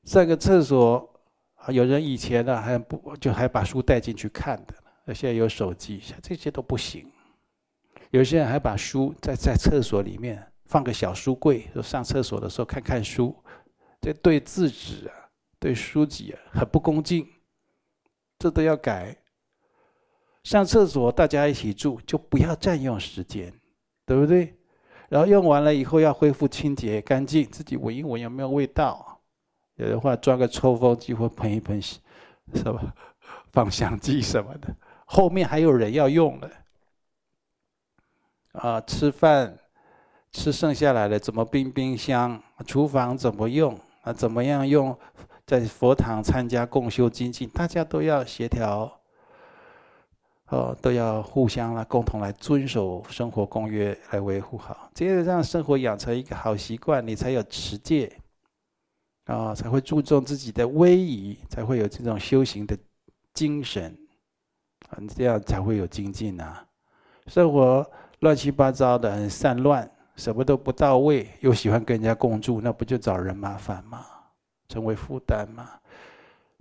[0.02, 1.08] 上个厕所，
[1.68, 4.74] 有人以前呢还不就还把书带进去看的。
[5.04, 7.10] 而现在有手机，像这些都不行。
[8.10, 13.34] 有些人还把书在在厕所里面放个小书柜，上厕所的时候看看书，
[14.00, 15.14] 这对自己啊，
[15.58, 17.26] 对书籍啊，很不恭敬。
[18.38, 19.16] 这都要改。
[20.44, 23.52] 上厕所大家一起住，就不要占用时间，
[24.04, 24.54] 对不对？
[25.08, 29.20] 然后用完了以后要恢复清洁干净，自己闻一闻有没有味道。
[29.76, 31.94] 有的话装个抽风机或喷一喷，是
[32.64, 32.94] 吧？
[33.52, 34.74] 放香剂什么的。
[35.14, 36.50] 后面还有人要用的，
[38.52, 39.58] 啊，吃饭
[40.32, 42.42] 吃剩下来的怎么冰冰箱？
[42.66, 43.78] 厨房怎么用？
[44.00, 44.98] 啊，怎么样用？
[45.44, 48.90] 在佛堂参加共修精进，大家都要协调，
[50.48, 58.10] 哦，都要互相来共同来遵守生活公约，来维护好，这样让生活养成一个好习惯，你才有持戒，
[59.26, 62.74] 啊、才会注重自己的威仪，才会有这种修行的
[63.34, 63.94] 精神，
[65.08, 66.66] 这样才会有精进啊。
[67.26, 67.88] 生活
[68.20, 74.06] 乱七八糟的，很散乱，什么都不到位，又喜欢跟人家共住，那不就找人麻烦吗？
[74.68, 75.68] 成为负担吗，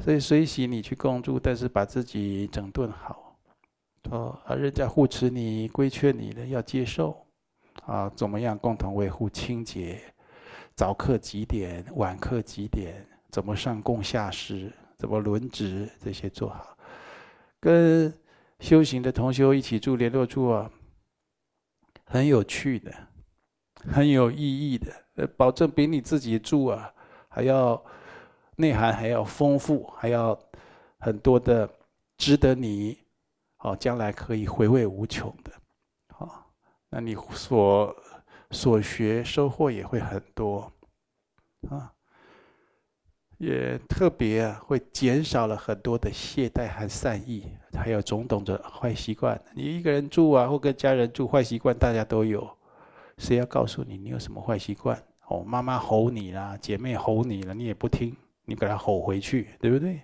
[0.03, 3.37] 所以随喜你去共住，但是把自己整顿好，
[4.09, 7.25] 哦，而人家护持你、规劝你的要接受，
[7.85, 10.01] 啊，怎么样共同维护清洁？
[10.75, 11.85] 早课几点？
[11.95, 13.05] 晚课几点？
[13.29, 14.69] 怎么上供下施？
[14.97, 15.89] 怎么轮值？
[16.03, 16.75] 这些做好，
[17.61, 18.13] 跟
[18.61, 20.71] 修行的同修一起住联络处啊，
[22.05, 23.09] 很有趣的，
[23.91, 26.93] 很有意义的，保证比你自己住啊
[27.27, 27.83] 还要。
[28.57, 30.37] 内涵还要丰富，还要
[30.99, 31.67] 很多的，
[32.17, 32.95] 值得你
[33.59, 35.51] 哦，将来可以回味无穷的，
[36.09, 36.53] 好，
[36.89, 37.95] 那你所
[38.51, 40.71] 所学收获也会很多，
[41.69, 41.91] 啊，
[43.41, 49.41] 也特别啊，会减少了很多的懈怠和善意，还有种种的坏习惯。
[49.55, 52.47] 你一个人住啊，或跟家人住，坏习惯大家都有，
[53.17, 55.01] 谁要告诉你你有什么坏习惯？
[55.27, 58.15] 哦，妈妈吼你啦，姐妹吼你了，你也不听。
[58.45, 60.01] 你给他吼回去，对不对？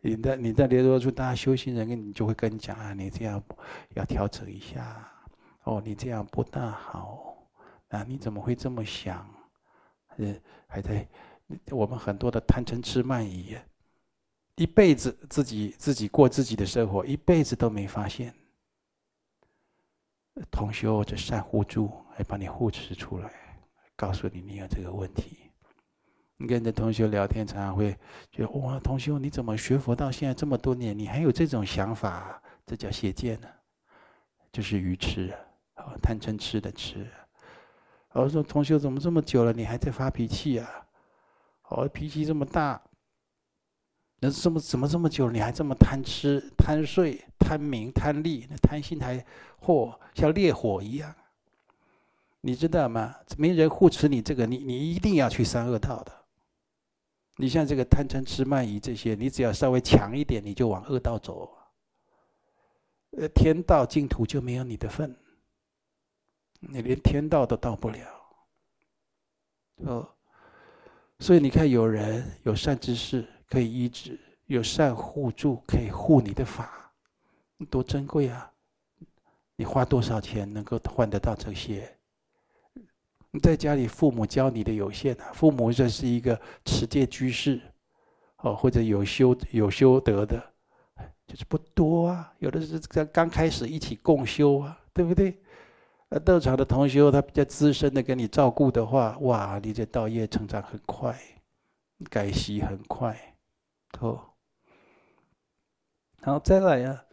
[0.00, 3.42] 你在你在联络处，大家修行人跟你就会跟你讲啊，你这样
[3.94, 5.04] 要调整一下。
[5.64, 7.36] 哦，你这样不大好。
[7.88, 9.28] 啊，你怎么会这么想？
[10.18, 10.34] 呃，
[10.66, 11.06] 还在
[11.70, 13.56] 我们很多的贪嗔痴慢疑，
[14.56, 18.34] 一辈子自己自己过自己的生活，一辈子都没发现。
[20.50, 23.30] 同修这善护助，还把你护持出来，
[23.96, 25.50] 告诉你你有这个问题。
[26.36, 27.96] 你跟你的同学聊天，常常会
[28.30, 32.40] 觉得哇，同学你怎么学佛到现在这么多年，你还有这种想法？
[32.64, 33.48] 这叫邪见呢，
[34.52, 35.34] 就是愚痴
[35.74, 37.10] 啊，贪嗔痴的痴。
[38.10, 40.86] 我说同学怎么这么久了，你还在发脾气啊？
[41.68, 42.82] 哦，脾气这么大，
[44.20, 49.24] 那这么怎么这么久，你还这么贪吃、贪睡、贪名、贪利，那贪心还
[49.60, 51.14] 嚯，像烈火一样。
[52.40, 53.16] 你知道吗？
[53.36, 56.12] 没人护持你这个，你你一定要去三恶道的。
[57.36, 61.56] 你像这个贪嗔痴慢疑这些，你只要稍微强一点，你就往恶道走。
[63.12, 65.16] 呃，天道净土就没有你的份，
[66.60, 68.06] 你连天道都到不了。
[69.76, 70.08] 哦，
[71.20, 76.92] 所以你看，有人有善知识可以依止，有善互助可以护你的法，
[77.68, 78.50] 多珍贵啊！
[79.56, 81.92] 你花多少钱能够换得到这些？
[83.32, 85.32] 你在家里，父母教你的有限啊。
[85.34, 87.60] 父母这是一个持戒居士，
[88.38, 90.40] 哦，或者有修有修德的，
[91.26, 92.32] 就是不多啊。
[92.38, 95.42] 有的是刚刚开始一起共修啊，对不对？
[96.10, 101.14] 呃，道场的同学他比较资深的跟你照顾的话，哇，你这道业成长很快，
[102.08, 103.34] 改习很快，
[104.00, 104.18] 哦。
[106.20, 107.04] 然后再来啊，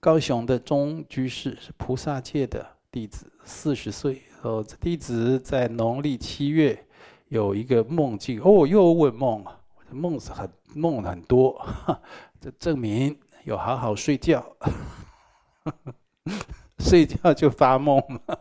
[0.00, 4.22] 高雄的钟居士是菩萨界的弟子，四十岁。
[4.42, 6.86] 哦，这弟子在农历七月
[7.28, 9.58] 有一个梦境，哦，又问梦啊，
[9.90, 11.60] 梦是很梦很多，
[12.40, 14.44] 这证明有好好睡觉，
[16.80, 18.40] 睡觉就发梦了，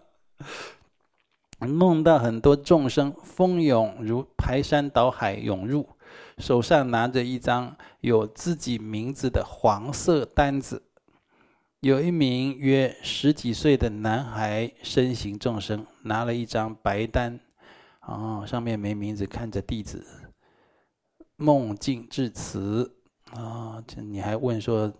[1.60, 5.88] 梦到很多众生蜂拥如排山倒海涌入，
[6.38, 10.84] 手上拿着一张有自己名字的黄色单子。
[11.80, 17.40] 有一名约十几岁的男孩，身形众生，拿了一张白单，
[18.02, 20.06] 哦，上面没名字，看着弟子，
[21.36, 22.96] 梦境致辞，
[23.32, 24.94] 啊、哦，这你还问说，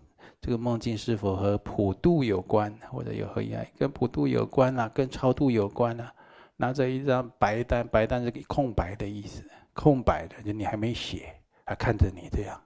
[0.44, 3.58] 这个梦境是否和普度有关，或者有何意义？
[3.78, 6.14] 跟普度有关啊，跟超度有关啊。
[6.58, 9.42] 拿着一张白单，白单是给空白的意思，
[9.74, 11.34] 空白的，就你还没写，
[11.66, 12.62] 还看着你这样，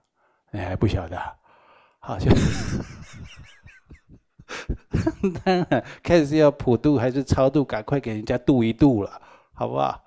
[0.50, 1.16] 你还不晓得，
[2.00, 2.34] 好像。
[5.44, 9.22] 当然，开始要普度还是超度，赶快给人家度一度了，
[9.54, 10.04] 好不好？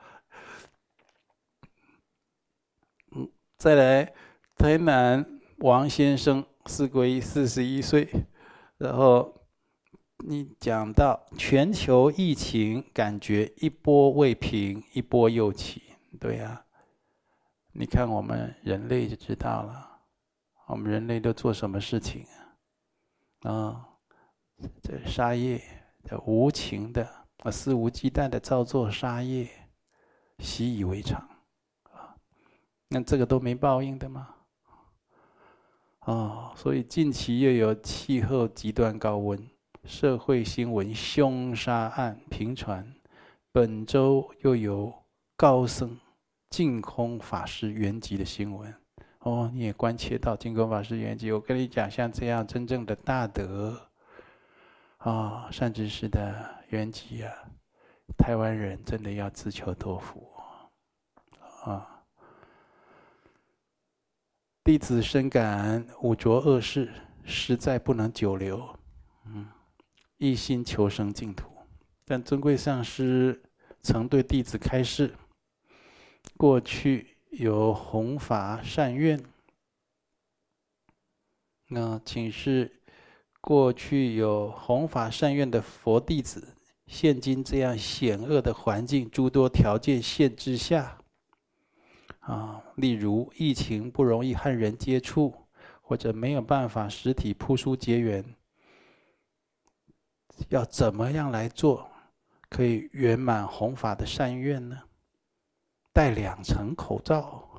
[3.16, 4.14] 嗯，再来，
[4.58, 5.26] 台南
[5.60, 8.08] 王先生四皈依四十一岁，
[8.78, 9.48] 然后
[10.20, 15.82] 你讲到全球疫情，感觉一波未平，一波又起，
[16.20, 16.66] 对呀、
[17.74, 20.00] 你看我们人类就知道了，
[20.68, 22.26] 我们人类都做什么事情
[23.42, 23.52] 啊？
[23.52, 23.88] 啊、
[24.84, 25.62] 这杀业，
[26.04, 27.04] 这无情的
[27.44, 29.50] 啊，肆无忌惮的造作杀业，
[30.38, 31.20] 习以为常，
[31.92, 32.16] 啊，
[32.88, 34.36] 那这个都没报应的吗？
[36.02, 39.48] 啊，所以近期又有气候极端高温，
[39.86, 42.96] 社会新闻凶杀案频传，
[43.52, 44.92] 本周又有
[45.36, 46.00] 高僧
[46.50, 48.74] 净空法师圆寂的新闻。
[49.20, 53.80] 哦，你也关切到净空法师圆寂，我跟你讲，像这样真正的大德。
[54.98, 57.32] 啊，善知识的圆寂啊，
[58.18, 60.28] 台湾人真的要自求多福
[61.64, 62.01] 啊！
[64.72, 66.90] 弟子深感五浊恶世
[67.26, 68.80] 实在不能久留，
[69.26, 69.46] 嗯，
[70.18, 71.52] 一心求生净土。
[72.06, 73.44] 但尊贵上师
[73.82, 75.14] 曾对弟子开示，
[76.38, 79.22] 过去有弘法善愿，
[81.68, 82.80] 那请示。
[83.42, 86.56] 过去有弘法善愿的佛弟子，
[86.88, 91.01] 现今这样险恶的环境，诸多条件限制下，
[92.22, 95.34] 啊，例如疫情不容易和人接触，
[95.82, 98.24] 或者没有办法实体铺书结缘，
[100.50, 101.90] 要怎么样来做，
[102.50, 104.84] 可以圆满弘法的善愿呢？
[105.92, 107.50] 戴两层口罩。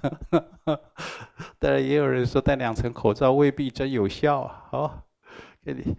[1.58, 4.66] 当然，也有人说戴两层口罩未必真有效啊。
[4.70, 5.02] 好，
[5.64, 5.96] 给你，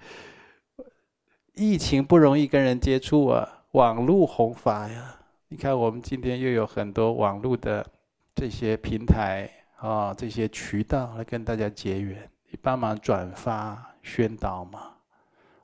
[1.54, 5.20] 疫情不容易跟人接触啊，网络弘法呀。
[5.48, 7.86] 你看，我们今天又有很多网络的
[8.34, 14.94] 这些平台啊，这些渠道来跟大家结缘，你帮忙转发宣导嘛。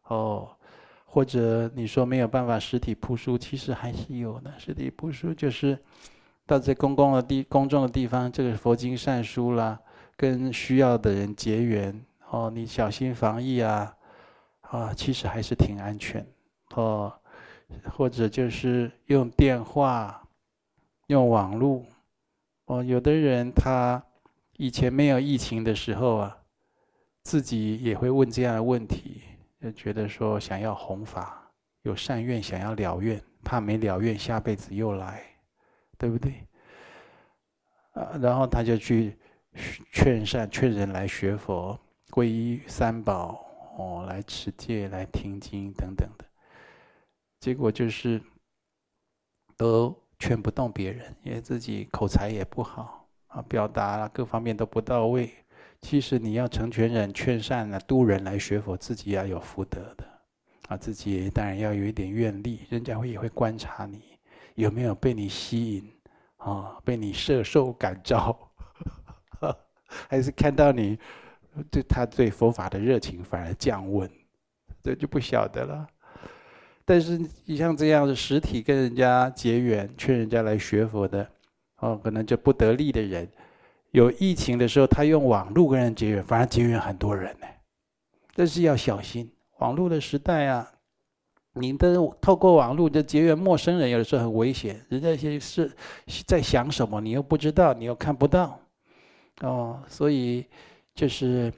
[0.08, 0.50] 哦，
[1.06, 4.54] 或者你说没有办法实体铺书，其实还是有的。
[4.58, 5.78] 实体铺书就是。
[6.44, 9.80] 到这公共的地、公众的地方，这个佛经善书啦，
[10.18, 12.52] 跟需要的人结缘哦。
[12.54, 13.96] 你小心防疫啊，
[14.62, 16.26] 啊，其实还是挺安全
[16.74, 17.14] 哦。
[17.92, 20.28] 或者就是用电话、
[21.08, 21.86] 用网络
[22.66, 22.84] 哦。
[22.84, 24.04] 有的人他
[24.58, 26.38] 以前没有疫情的时候啊，
[27.24, 29.22] 自己也会问这样的问题，
[29.62, 35.24] 就觉得说想要弘法，有善愿想要了愿，怕没了愿，下辈子又来。
[35.98, 36.34] 对不对？
[37.92, 39.16] 啊，然后他就去
[39.94, 41.80] 劝善劝人来学佛，
[42.10, 43.46] 皈依三宝
[43.78, 46.26] 哦，来持戒、来听经等等的。
[47.42, 48.22] 结果就是
[49.58, 55.30] 都劝不动别人，因为自己口才也不好啊，表达各方面都不到位。
[55.82, 60.08] 其实你要成全人、劝善呢，度人来学佛，自己要有福德的
[60.68, 64.20] 啊，自己当然要有一点愿力，人家会也会观察你。
[64.54, 65.92] 有没有被你吸引
[66.38, 66.80] 啊？
[66.86, 68.38] 被你摄受感召，
[70.08, 71.00] 还是看到你
[71.72, 74.08] 对他对佛法的热情反而降温？
[74.84, 75.88] 这就不晓得了。
[76.92, 81.26] 但是你像这样的实体跟人家结缘，劝人家来学佛的，
[81.78, 83.26] 哦，可能就不得力的人，
[83.92, 87.48] 有疫情的时候，他用网络跟人结缘，反而结缘很多人呢。
[88.36, 90.70] 但是要小心，网络的时代啊。
[91.54, 94.78] 你的透过网络的结缘陌生人，有的时候很危险。
[94.90, 95.72] 人家些是
[96.26, 98.60] 在想什么，你又不知道，你又看不到，
[99.44, 100.46] 哦，所以
[100.94, 101.54] 就是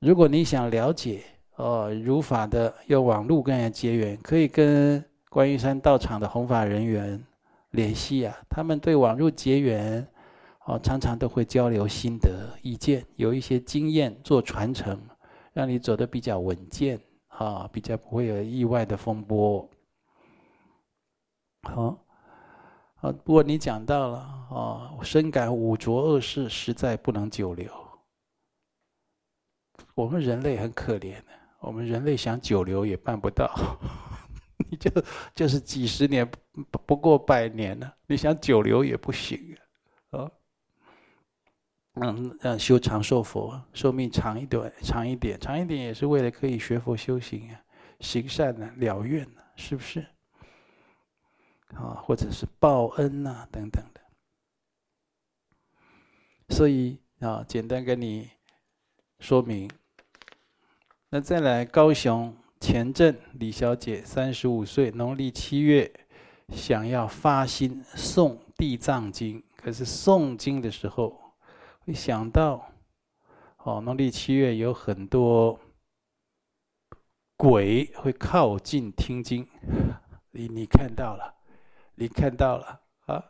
[0.00, 1.22] 如果你想了解
[1.56, 7.22] 哦，如法的用网络跟人结缘，可以跟观音山道场的弘法人员
[7.70, 8.36] 联系啊。
[8.48, 10.06] 他们对网络结缘
[10.66, 15.00] 哦，常常都会交流心得意见，有一些经验做传承，
[15.52, 17.00] 让你走得比较稳健。
[17.38, 19.68] 啊，比较不会有意外的风波。
[21.64, 21.98] 好，
[22.94, 27.70] 啊，不过你讲到了啊，我深感五浊恶世实在不能久留。
[29.94, 31.26] 我们人类很可怜的，
[31.66, 33.52] 我们人类想久留也办不到。
[34.70, 34.90] 你就
[35.34, 36.28] 就是几十年，
[36.86, 39.56] 不过百年了，你想久留也不行
[40.10, 40.30] 啊。
[41.94, 47.60] 嗯嗯，修长寿佛，寿命长一点，长一点，长一点也是为了可以学佛修行啊，
[48.00, 50.00] 行善呢，了愿呢，是不是？
[51.74, 54.00] 啊，或者是报恩呐、等等的。
[56.48, 58.30] 所以啊，简单跟你
[59.18, 59.70] 说明。
[61.16, 65.90] 那再来，高雄前镇李小姐，三十五岁，农历七月
[66.50, 71.18] 想要发心诵地藏经，可是诵经的时候。
[71.86, 72.70] 会想到，
[73.62, 75.58] 哦，农历七月有很多
[77.34, 79.48] 鬼会靠近听经，
[80.32, 81.36] 你你看到了，
[81.94, 83.24] 你看到了啊，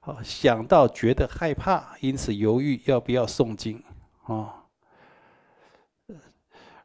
[0.00, 3.84] 好想到觉得害怕，因此犹豫要不要诵经
[4.22, 4.61] 啊。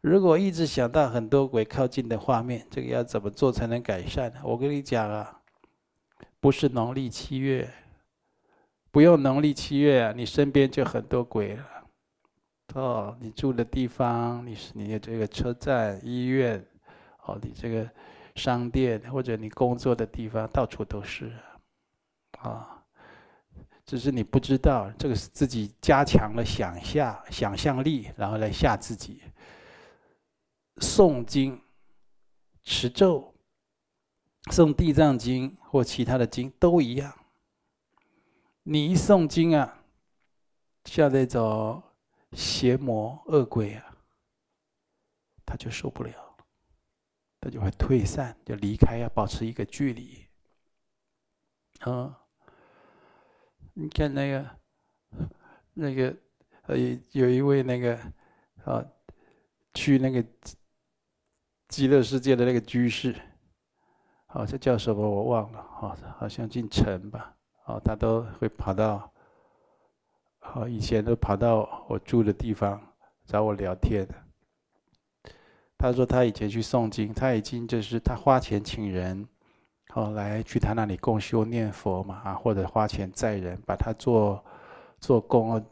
[0.01, 4.39] 如果一直想到很多鬼靠近的画面，这个要怎么做才能改善呢？
[4.43, 5.41] 我跟你讲啊，
[6.39, 7.67] 不是农历七月，
[8.91, 11.65] 不用农历七月啊，你身边就很多鬼了。
[12.75, 16.63] 哦，你住的地方，你是你的这个车站、医院，
[17.25, 17.89] 哦，你这个
[18.35, 21.31] 商店或者你工作的地方，到处都是，
[22.39, 22.83] 啊，
[23.83, 29.21] 只是你不知道，这个是自己加强了想象想象力，然后来吓自己。
[30.79, 31.61] 诵经、
[32.63, 33.33] 持咒、
[34.51, 37.17] 诵地藏经或其他的经都一样。
[38.63, 39.83] 你一诵经啊，
[40.85, 41.81] 像那种
[42.33, 43.97] 邪魔恶鬼啊，
[45.45, 46.37] 他就受不了，
[47.39, 50.27] 他就会退散，就离开，要保持一个距离。
[51.79, 52.21] 啊，
[53.73, 54.59] 你看那个，
[55.73, 56.15] 那个
[56.63, 56.77] 呃，
[57.13, 57.95] 有一位那个
[58.63, 58.85] 啊，
[59.73, 60.23] 去那个。
[61.67, 63.13] 极乐世界的那个居士，
[64.29, 69.11] 哦，这叫什么我忘了，哦，好像姓陈吧，哦，他都会跑到，
[70.53, 72.81] 哦，以前都跑到我住的地方
[73.25, 74.07] 找我聊天。
[75.77, 79.27] 他说他以前去诵经，他已经就是他花钱请人，
[79.93, 84.43] 哦，来去他那里共修念佛嘛，啊，或者花钱载人把他做
[84.99, 85.63] 做工，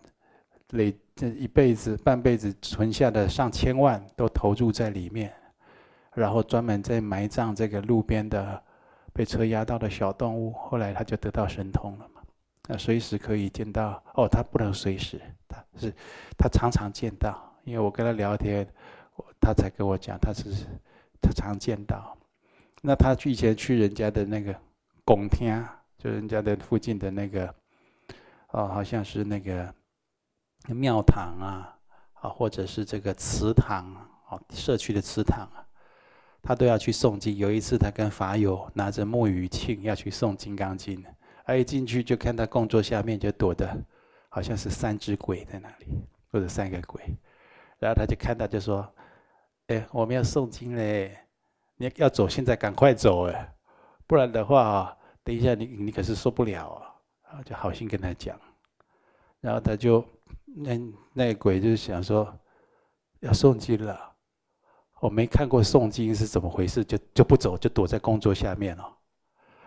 [0.71, 5.33] 累这一辈子半辈子存下的上千万都投入在里面。
[6.15, 8.63] 然后专门在埋葬这个路边的
[9.13, 12.21] 被车压到的小动物，后来他就得到神通了嘛。
[12.67, 15.93] 那随时可以见到哦，他不能随时，他是
[16.37, 18.65] 他常常见到，因为我跟他聊天，
[19.39, 20.65] 他才跟我讲，他是
[21.21, 22.17] 他常见到。
[22.81, 24.55] 那他以前去人家的那个
[25.03, 25.63] 拱厅，
[25.97, 27.53] 就人家的附近的那个
[28.51, 29.73] 哦，好像是那个
[30.69, 31.77] 庙堂啊，
[32.13, 33.93] 啊，或者是这个祠堂
[34.29, 35.64] 啊，社区的祠堂啊。
[36.45, 37.35] 他都要去诵经。
[37.35, 41.01] 有一次，他跟法友拿着木鱼磬要去诵《金刚经》，
[41.43, 43.75] 他一进去就看他供桌下面就躲的，
[44.29, 45.87] 好像是三只鬼在那里，
[46.31, 47.01] 或者三个鬼。
[47.79, 48.87] 然后他就看到就说
[49.67, 51.17] ：“哎，我们要诵经嘞，
[51.77, 53.53] 你要走，现在赶快走哎，
[54.05, 56.93] 不然的话，等一下你你可是受不了啊。”
[57.27, 58.39] 然后就好心跟他讲，
[59.41, 60.05] 然后他就
[60.45, 60.79] 那
[61.11, 62.31] 那个鬼就想说
[63.19, 64.14] 要诵经了。
[65.01, 68.91] 我没看过诵经是怎么回事，就就不走，就躲在工作下面了。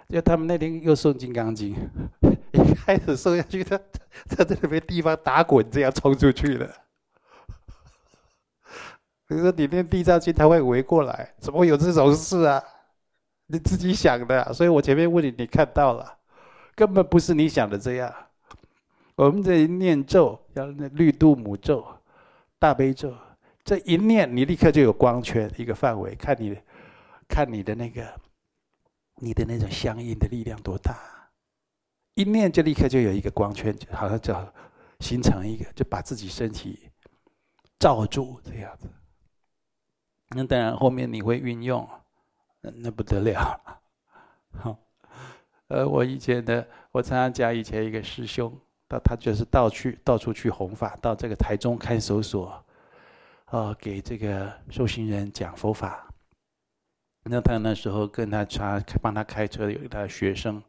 [0.09, 1.77] 就他们那天又诵《金刚经》，
[2.53, 3.79] 一开始诵下去，他
[4.31, 6.69] 他在那边地方打滚，这样冲出去了。
[9.29, 11.35] 你说你念《地藏经》，他会围过来？
[11.39, 12.63] 怎么会有这种事啊？
[13.49, 14.53] 你自己想的。
[14.55, 16.17] 所以我前面问你，你看到了，
[16.75, 18.11] 根本不是你想的这样。
[19.15, 21.87] 我们这里念咒，要那绿度母咒、
[22.59, 23.13] 大悲咒。
[23.69, 26.59] 这一念，你立刻就有光圈一个范围，看你，
[27.29, 28.19] 看你的那个，
[29.17, 30.97] 你的那种相应的力量多大。
[32.15, 34.35] 一念就立刻就有一个光圈，就好像就
[35.01, 36.89] 形成一个，就把自己身体
[37.79, 38.89] 罩住这样子。
[40.31, 41.87] 那当然后面你会运用，
[42.63, 43.61] 那那不得了。
[44.55, 44.79] 好，
[45.69, 48.51] 呃，我以前的，我常常讲以前一个师兄，
[48.89, 52.65] 他他就是到去到处去弘法，到这个台中看守所。
[53.51, 56.07] 哦，给这个受刑人讲佛法。
[57.25, 60.63] 那他那时候跟他查帮他开车有一个学生，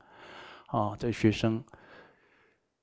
[0.69, 1.63] 哦，这学生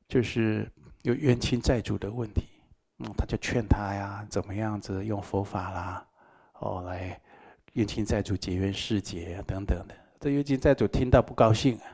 [0.09, 0.71] 就是
[1.03, 2.43] 有冤亲债主的问题，
[2.99, 6.07] 嗯，他就劝他呀，怎么样子用佛法啦，
[6.61, 7.21] 哦，来
[7.73, 9.95] 冤亲债主结冤释结啊等等的。
[10.21, 11.85] 这冤亲债主听到不高兴啊，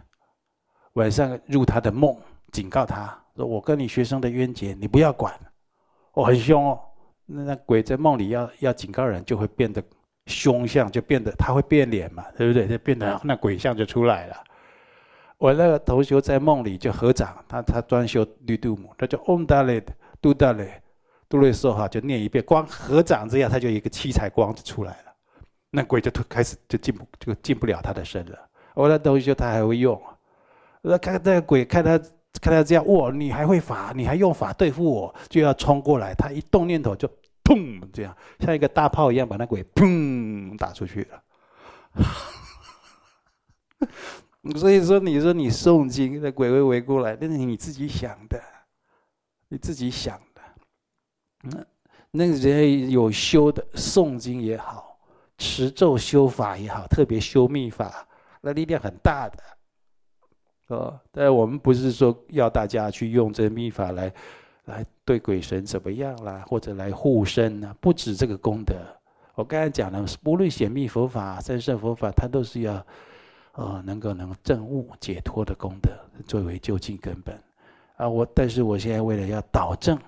[0.95, 2.17] 晚上入他的梦，
[2.53, 5.35] 警告他说：“我跟你学生的冤结，你不要管。”
[6.15, 6.81] 我很凶哦。
[7.35, 9.83] 那那鬼在梦里要要警告人，就会变得
[10.27, 12.69] 凶相，就变得他会变脸嘛，对不对？
[12.69, 14.37] 就变得那鬼相就出来了。
[15.39, 19.83] 我那个同学在梦里就合掌，他他专修绿度母，他就嗡达咧
[20.21, 20.83] 嘟达咧
[21.29, 25.13] 嘟咧说哈，就念一遍，光合掌这样，他就一个七彩光就出来了。
[25.71, 28.39] 那鬼就开始就进不就进不了他的身了。
[28.75, 30.01] 我那同学他还会用，
[30.83, 32.01] 那看那个鬼看他。
[32.41, 33.11] 看他这样，哇！
[33.11, 36.15] 你还会法，你还用法对付我，就要冲过来。
[36.15, 37.07] 他一动念头就，
[37.55, 37.83] 砰！
[37.93, 41.23] 这样像一个大炮一样，把那鬼砰打出去了。
[44.57, 48.43] 所以说，你说你诵经，那鬼会围过来，那是你自己想的，
[49.49, 50.41] 你自己想的。
[51.43, 51.65] 那
[52.11, 54.99] 那人家有修的诵经也好，
[55.39, 58.07] 持咒修法也好，特别修密法，
[58.41, 59.39] 那力量很大的。
[60.69, 64.13] 哦，但我们不是说要大家去用这秘法来，
[64.67, 68.75] 来对鬼神怎么样啦，或者来护身啊，不止这个功德，
[69.35, 72.87] 我刚才讲了，无论显密佛法、三圣佛法，它都是要，
[73.55, 75.91] 呃，能够能证悟解脱的功德，
[76.27, 77.37] 作为究竟根本。
[77.97, 79.99] 啊，我但是我现在为了要导正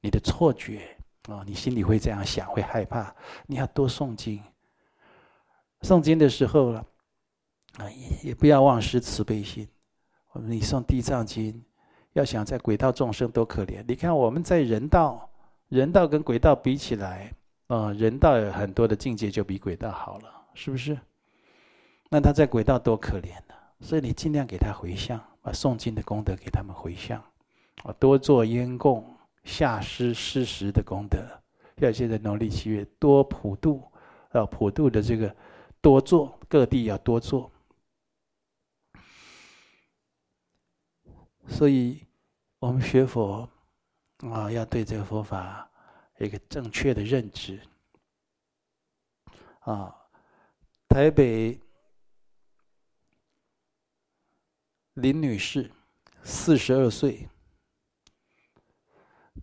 [0.00, 0.82] 你的错觉
[1.28, 3.14] 啊，你心里会这样想，会害怕，
[3.46, 4.42] 你要多诵经。
[5.82, 6.84] 诵经的时候了，
[7.78, 9.66] 啊，也也不要忘失慈悲心。
[10.32, 11.64] 我们你诵地藏经，
[12.12, 13.84] 要想在鬼道众生多可怜。
[13.86, 15.30] 你看我们在人道，
[15.68, 17.32] 人道跟鬼道比起来。
[17.68, 20.98] 啊、人道有很多的境界就比鬼道好了，是不是？
[22.08, 23.54] 那他在鬼道多可怜呢？
[23.80, 27.22] 所以你尽量给他回向，把诵经的功德给他们回向，
[27.84, 29.04] 啊，多做烟供、
[29.44, 31.18] 下施施食的功德。
[31.76, 33.84] 要现在农历七月多普渡，
[34.32, 35.32] 啊，普渡的这个
[35.80, 37.48] 多做，各地要多做。
[41.50, 42.06] 所以，
[42.58, 43.46] 我们学佛
[44.18, 45.66] 啊，要对这个佛法。
[46.18, 47.58] 一个正确的认知
[49.60, 49.96] 啊，
[50.86, 51.58] 台北
[54.92, 55.72] 林女士，
[56.22, 57.26] 四十二岁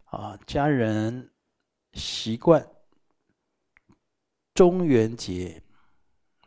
[0.05, 1.31] 啊，家人
[1.93, 2.63] 习惯
[4.53, 5.63] 中元节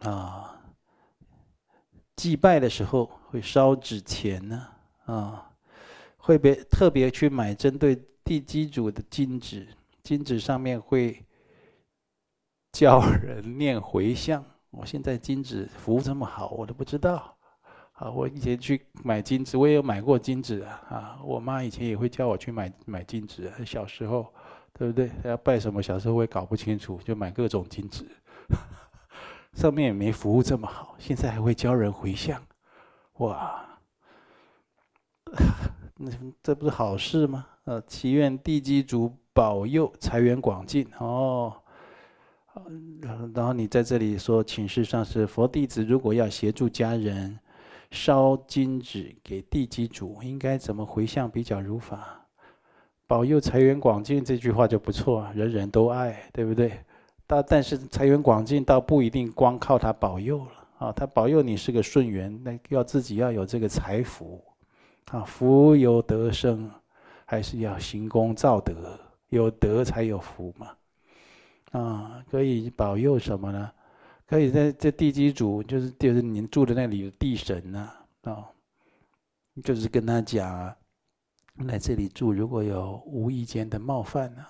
[0.03, 0.63] 啊
[2.15, 4.73] 祭拜的时候会烧纸钱呢
[5.07, 5.50] 啊，
[6.21, 9.67] 会别特别去买针对地基主的金纸。
[10.03, 11.25] 金纸上面会
[12.73, 14.45] 教人念回向。
[14.71, 17.37] 我现在金纸服务这么好，我都不知道。
[17.93, 21.19] 啊，我以前去买金纸，我也有买过金纸啊。
[21.23, 23.53] 我妈以前也会叫我去买买金纸。
[23.67, 24.33] 小时候，
[24.73, 25.11] 对不对？
[25.25, 25.83] 要拜什么？
[25.83, 28.07] 小时候我也搞不清楚，就买各种金纸。
[29.53, 32.41] 上面也没服务这么好，现在还会教人回向。
[33.15, 33.79] 哇，
[36.03, 36.11] 那
[36.43, 37.47] 这不是好事吗？
[37.65, 39.13] 呃，祈愿地基主。
[39.33, 41.55] 保佑财源广进哦，
[43.33, 47.39] 然后你在这里说，请示上师，佛弟子如果要协助家人
[47.93, 52.27] 烧金纸给地基主，应该怎么回向比较如法？
[53.07, 56.73] 保佑财源广进这句话就不错，人人都爱，对不对？
[57.27, 64.43] 但但是财源广进倒不一定光靠他保佑了啊，他保佑你是个顺缘，那要自己要有这个财福
[65.11, 66.71] 啊，福由德生，
[67.25, 68.99] 还是要行功造德。
[69.29, 70.77] 有德才有福嘛，
[71.71, 73.71] 啊，可以保佑什么呢？
[74.27, 77.91] 可以在这地基主，就是就是您住的那里有地神呢，
[78.23, 78.45] 啊，
[79.63, 80.77] 就是跟他讲啊，
[81.59, 84.45] 来这里住如果有无意间的冒犯呢，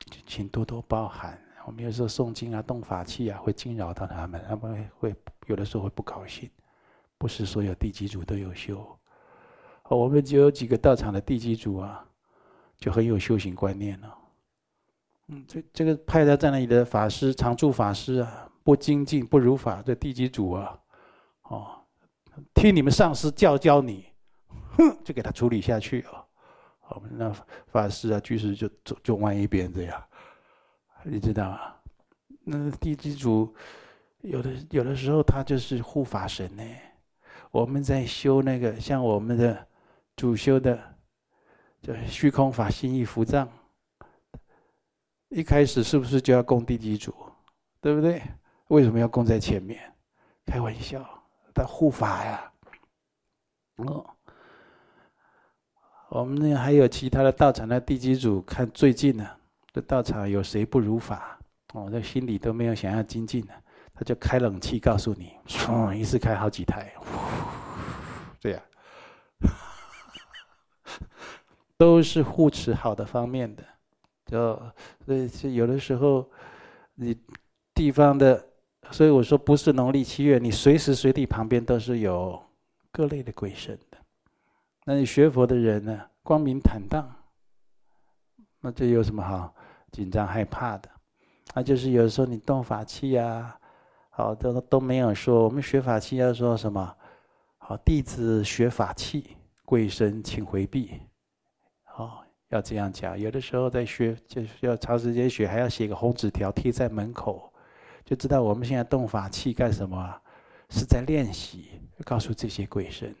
[0.00, 1.40] 就请多多包涵。
[1.64, 5.14] 我们有时候诵经啊、动法器啊，会惊扰到他们，他们会
[5.46, 6.50] 有的时候会不高兴。
[7.18, 8.84] 不是所有地基主都有修，
[9.96, 12.06] 我们就有几个道场的地基主啊。
[12.78, 14.18] 就很有修行观念了，
[15.28, 20.76] 嗯，这这个派他在那里的法师常住法师啊，不精进不如法，这地基主啊，
[21.44, 21.78] 哦，
[22.52, 24.06] 听你们上师教教你，
[24.76, 26.26] 哼，就给他处理下去哦，
[26.96, 27.32] 我们那
[27.68, 30.02] 法师啊居士就就就往一边这样，
[31.04, 31.60] 你知道吗？
[32.42, 33.54] 那地基主
[34.22, 36.64] 有的有的时候他就是护法神呢，
[37.52, 39.64] 我们在修那个像我们的
[40.16, 40.90] 主修的。
[41.82, 43.48] 就虚空法心意伏藏，
[45.30, 47.12] 一开始是不是就要供地基主，
[47.80, 48.22] 对不对？
[48.68, 49.92] 为什么要供在前面？
[50.46, 51.04] 开玩笑，
[51.52, 52.52] 他护法呀。
[53.78, 54.06] 哦，
[56.10, 59.28] 我们那还有其他的道场的地基主，看最近呢，
[59.72, 61.36] 这道场有谁不如法？
[61.74, 63.52] 哦，这心里都没有想要精进的，
[63.92, 66.94] 他就开冷气告诉你，唰，一次开好几台，
[68.38, 68.62] 这样。
[71.82, 73.64] 都是护持好的方面的，
[74.26, 74.56] 就
[75.04, 76.24] 所以是有的时候，
[76.94, 77.12] 你
[77.74, 78.40] 地方的，
[78.92, 82.40] 所以我说不是农历七月，你随时随地旁边都是有
[82.92, 83.98] 各类的鬼神的。
[84.84, 87.04] 那你学佛的人呢，光明坦荡，
[88.60, 89.52] 那这有什么好
[89.90, 90.88] 紧张害怕的？
[91.52, 93.58] 那就是有的时候你动法器啊，
[94.10, 95.42] 好都都没有说。
[95.42, 96.96] 我们学法器要说什么？
[97.58, 101.00] 好，弟子学法器，鬼神请回避。
[101.96, 102.18] 哦，
[102.48, 103.18] 要这样讲。
[103.18, 107.52] 有的时候在学，就是要长时间学，还要写个红纸条贴在门口，
[108.04, 110.20] 就知道我们现在动法器干什么？
[110.70, 113.14] 是在练习，告诉这些鬼神。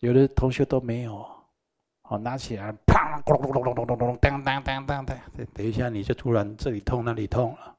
[0.00, 1.24] 有的同学都没有，
[2.02, 5.16] 哦，拿起来，啪，咕隆隆隆隆隆隆，当当当当当，
[5.54, 7.76] 等一下你就突然这里痛那里痛了，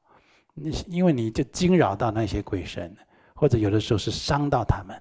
[0.54, 2.96] 你因为你就惊扰到那些鬼神，
[3.34, 4.98] 或者有的时候是伤到他们，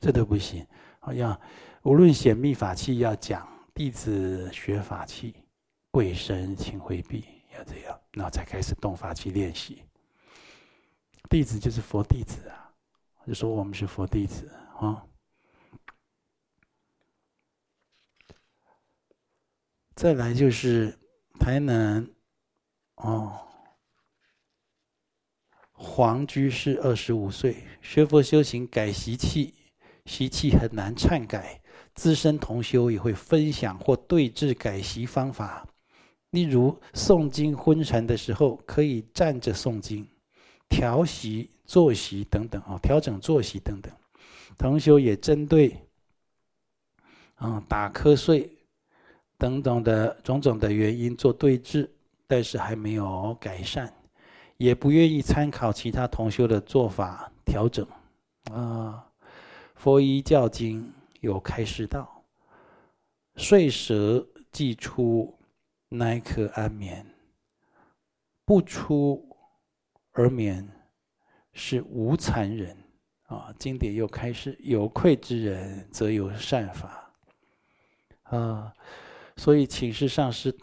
[0.00, 0.66] 这都不行。
[0.98, 1.40] 好像
[1.84, 3.48] 无论显密法器要讲。
[3.74, 5.34] 弟子学法器，
[5.90, 7.24] 鬼神请回避，
[7.56, 7.98] 要这样。
[8.12, 9.82] 然后才开始动法去练习。
[11.30, 12.74] 弟子就是佛弟子啊，
[13.26, 14.48] 就说我们是佛弟子
[14.78, 15.06] 啊。
[19.94, 20.98] 再来就是
[21.40, 22.06] 台南
[22.96, 23.48] 哦，
[25.72, 29.54] 黄居士二十五岁，学佛修行改习气，
[30.04, 31.61] 习气很难忏改。
[31.94, 35.66] 资深同修也会分享或对治改习方法，
[36.30, 40.06] 例如诵经昏沉的时候，可以站着诵经，
[40.68, 43.92] 调息坐息等等啊，调整坐息等等。
[44.56, 45.76] 同修也针对
[47.36, 48.50] 啊打瞌睡。
[49.38, 51.90] 等等的种种的原因做对治，
[52.28, 53.92] 但是还没有改善，
[54.56, 57.84] 也不愿意参考其他同修的做法调整。
[58.52, 59.04] 啊，
[59.74, 60.88] 佛一教经
[61.22, 62.22] 有开示道：
[63.36, 65.38] 睡舍既出，
[65.88, 67.02] 乃可安眠；
[68.44, 69.26] 不出
[70.10, 70.68] 而眠，
[71.52, 72.76] 是无残人。
[73.22, 77.10] 啊，经典又开示：有愧之人，则有善法。
[78.24, 78.74] 啊。
[79.36, 80.54] 所以，请示上师，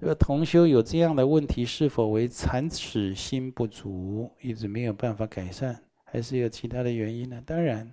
[0.00, 7.42] 这个同修有这样的问题，是否为惭耻心不足，一直没有办法改善，还是有其他的原因呢？
[7.44, 7.92] 当然，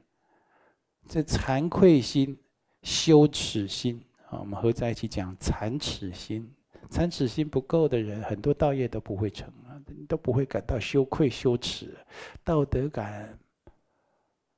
[1.07, 2.37] 这惭愧心、
[2.81, 6.49] 羞耻心啊，我们合在一起讲惭耻心。
[6.89, 9.73] 惭耻心不够的人，很多道业都不会成啊，
[10.07, 11.97] 都不会感到羞愧、羞耻，
[12.43, 13.35] 道德感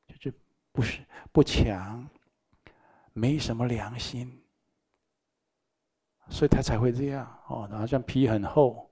[0.07, 0.33] 就是
[0.73, 0.99] 不是
[1.31, 2.05] 不强，
[3.13, 4.37] 没什么良心。
[6.27, 8.89] 所以他才会这样哦，好像皮很厚，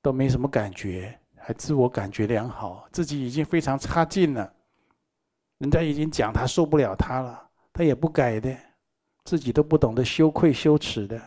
[0.00, 4.54] 都没什么感觉，还自我感觉良好，自己已经非常差劲了。
[5.60, 8.56] 人家已经讲他受不了他了，他也不改的，
[9.24, 11.20] 自己都不懂得羞愧羞耻的，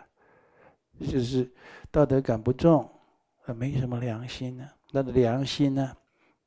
[1.08, 1.50] 就是
[1.92, 2.90] 道德感不重，
[3.56, 4.68] 没什么良心呢。
[4.92, 5.96] 那良心呢，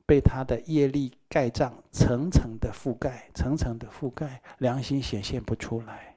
[0.05, 6.13] 被他的业力盖障层层的覆盖，层层的覆盖，良心显现不出来。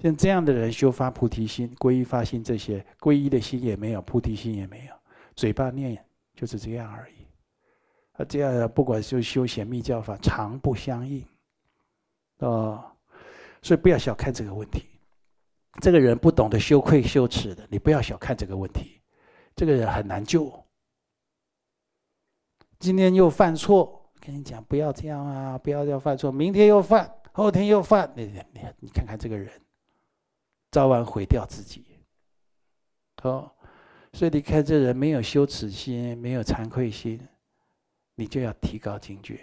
[0.00, 4.94] 像这样的人修发菩提心、皈依发心，这些皈依的心也没有，菩提心也没有，
[5.36, 5.96] 嘴巴念
[6.34, 7.21] 就是这样而已。
[8.12, 11.24] 啊，这样不管是修显密教法，常不相应。
[12.38, 12.84] 哦，
[13.62, 14.84] 所以不要小看这个问题。
[15.80, 19.00] 这个人不懂得羞愧羞耻的，你不要小看这个问题。
[19.54, 20.52] 这个人很难救。
[22.78, 26.32] 今天又犯错，跟你讲不要这样啊，不要这样犯错。
[26.32, 29.50] 明天又犯，后天又犯，你你你看看这个人。
[30.70, 31.84] 早晚毁掉自己，
[33.24, 33.52] 哦，
[34.14, 37.20] 所以你看这人没有羞耻心，没有惭愧心，
[38.22, 39.40] 你就要提高警觉。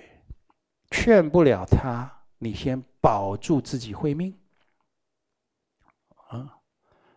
[0.92, 4.34] 劝不了他，你先保住自己慧命。
[6.30, 6.58] 啊，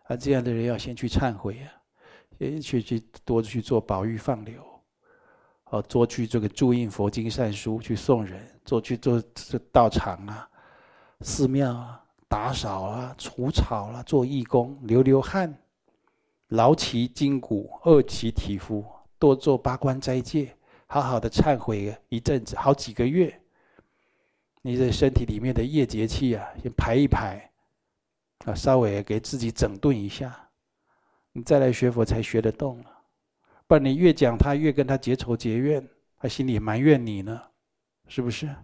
[0.03, 1.71] 啊，这样的人要先去忏悔啊，
[2.37, 4.61] 先去去多去做宝玉放流，
[5.69, 10.49] 哦，多去这个注印佛经善书，去送人，多去做这道场啊，
[11.21, 12.01] 寺庙啊。
[12.27, 15.55] 打扫啊，除草啊，做义工，流流汗，
[16.47, 18.83] 劳其筋骨，饿其体肤，
[19.19, 20.57] 多做八关斋戒，
[20.93, 23.41] 好好的忏悔一阵子，好几个月。
[24.61, 27.51] 你的身体里面的业结气啊，先排一排，
[28.45, 30.51] 啊，稍微给自己整顿一下，
[31.31, 32.91] 你再来学佛才学得动了。
[33.65, 35.89] 不然你越讲他，越跟他结仇结怨，
[36.19, 37.41] 他心里埋怨你呢，
[38.07, 38.55] 是不是？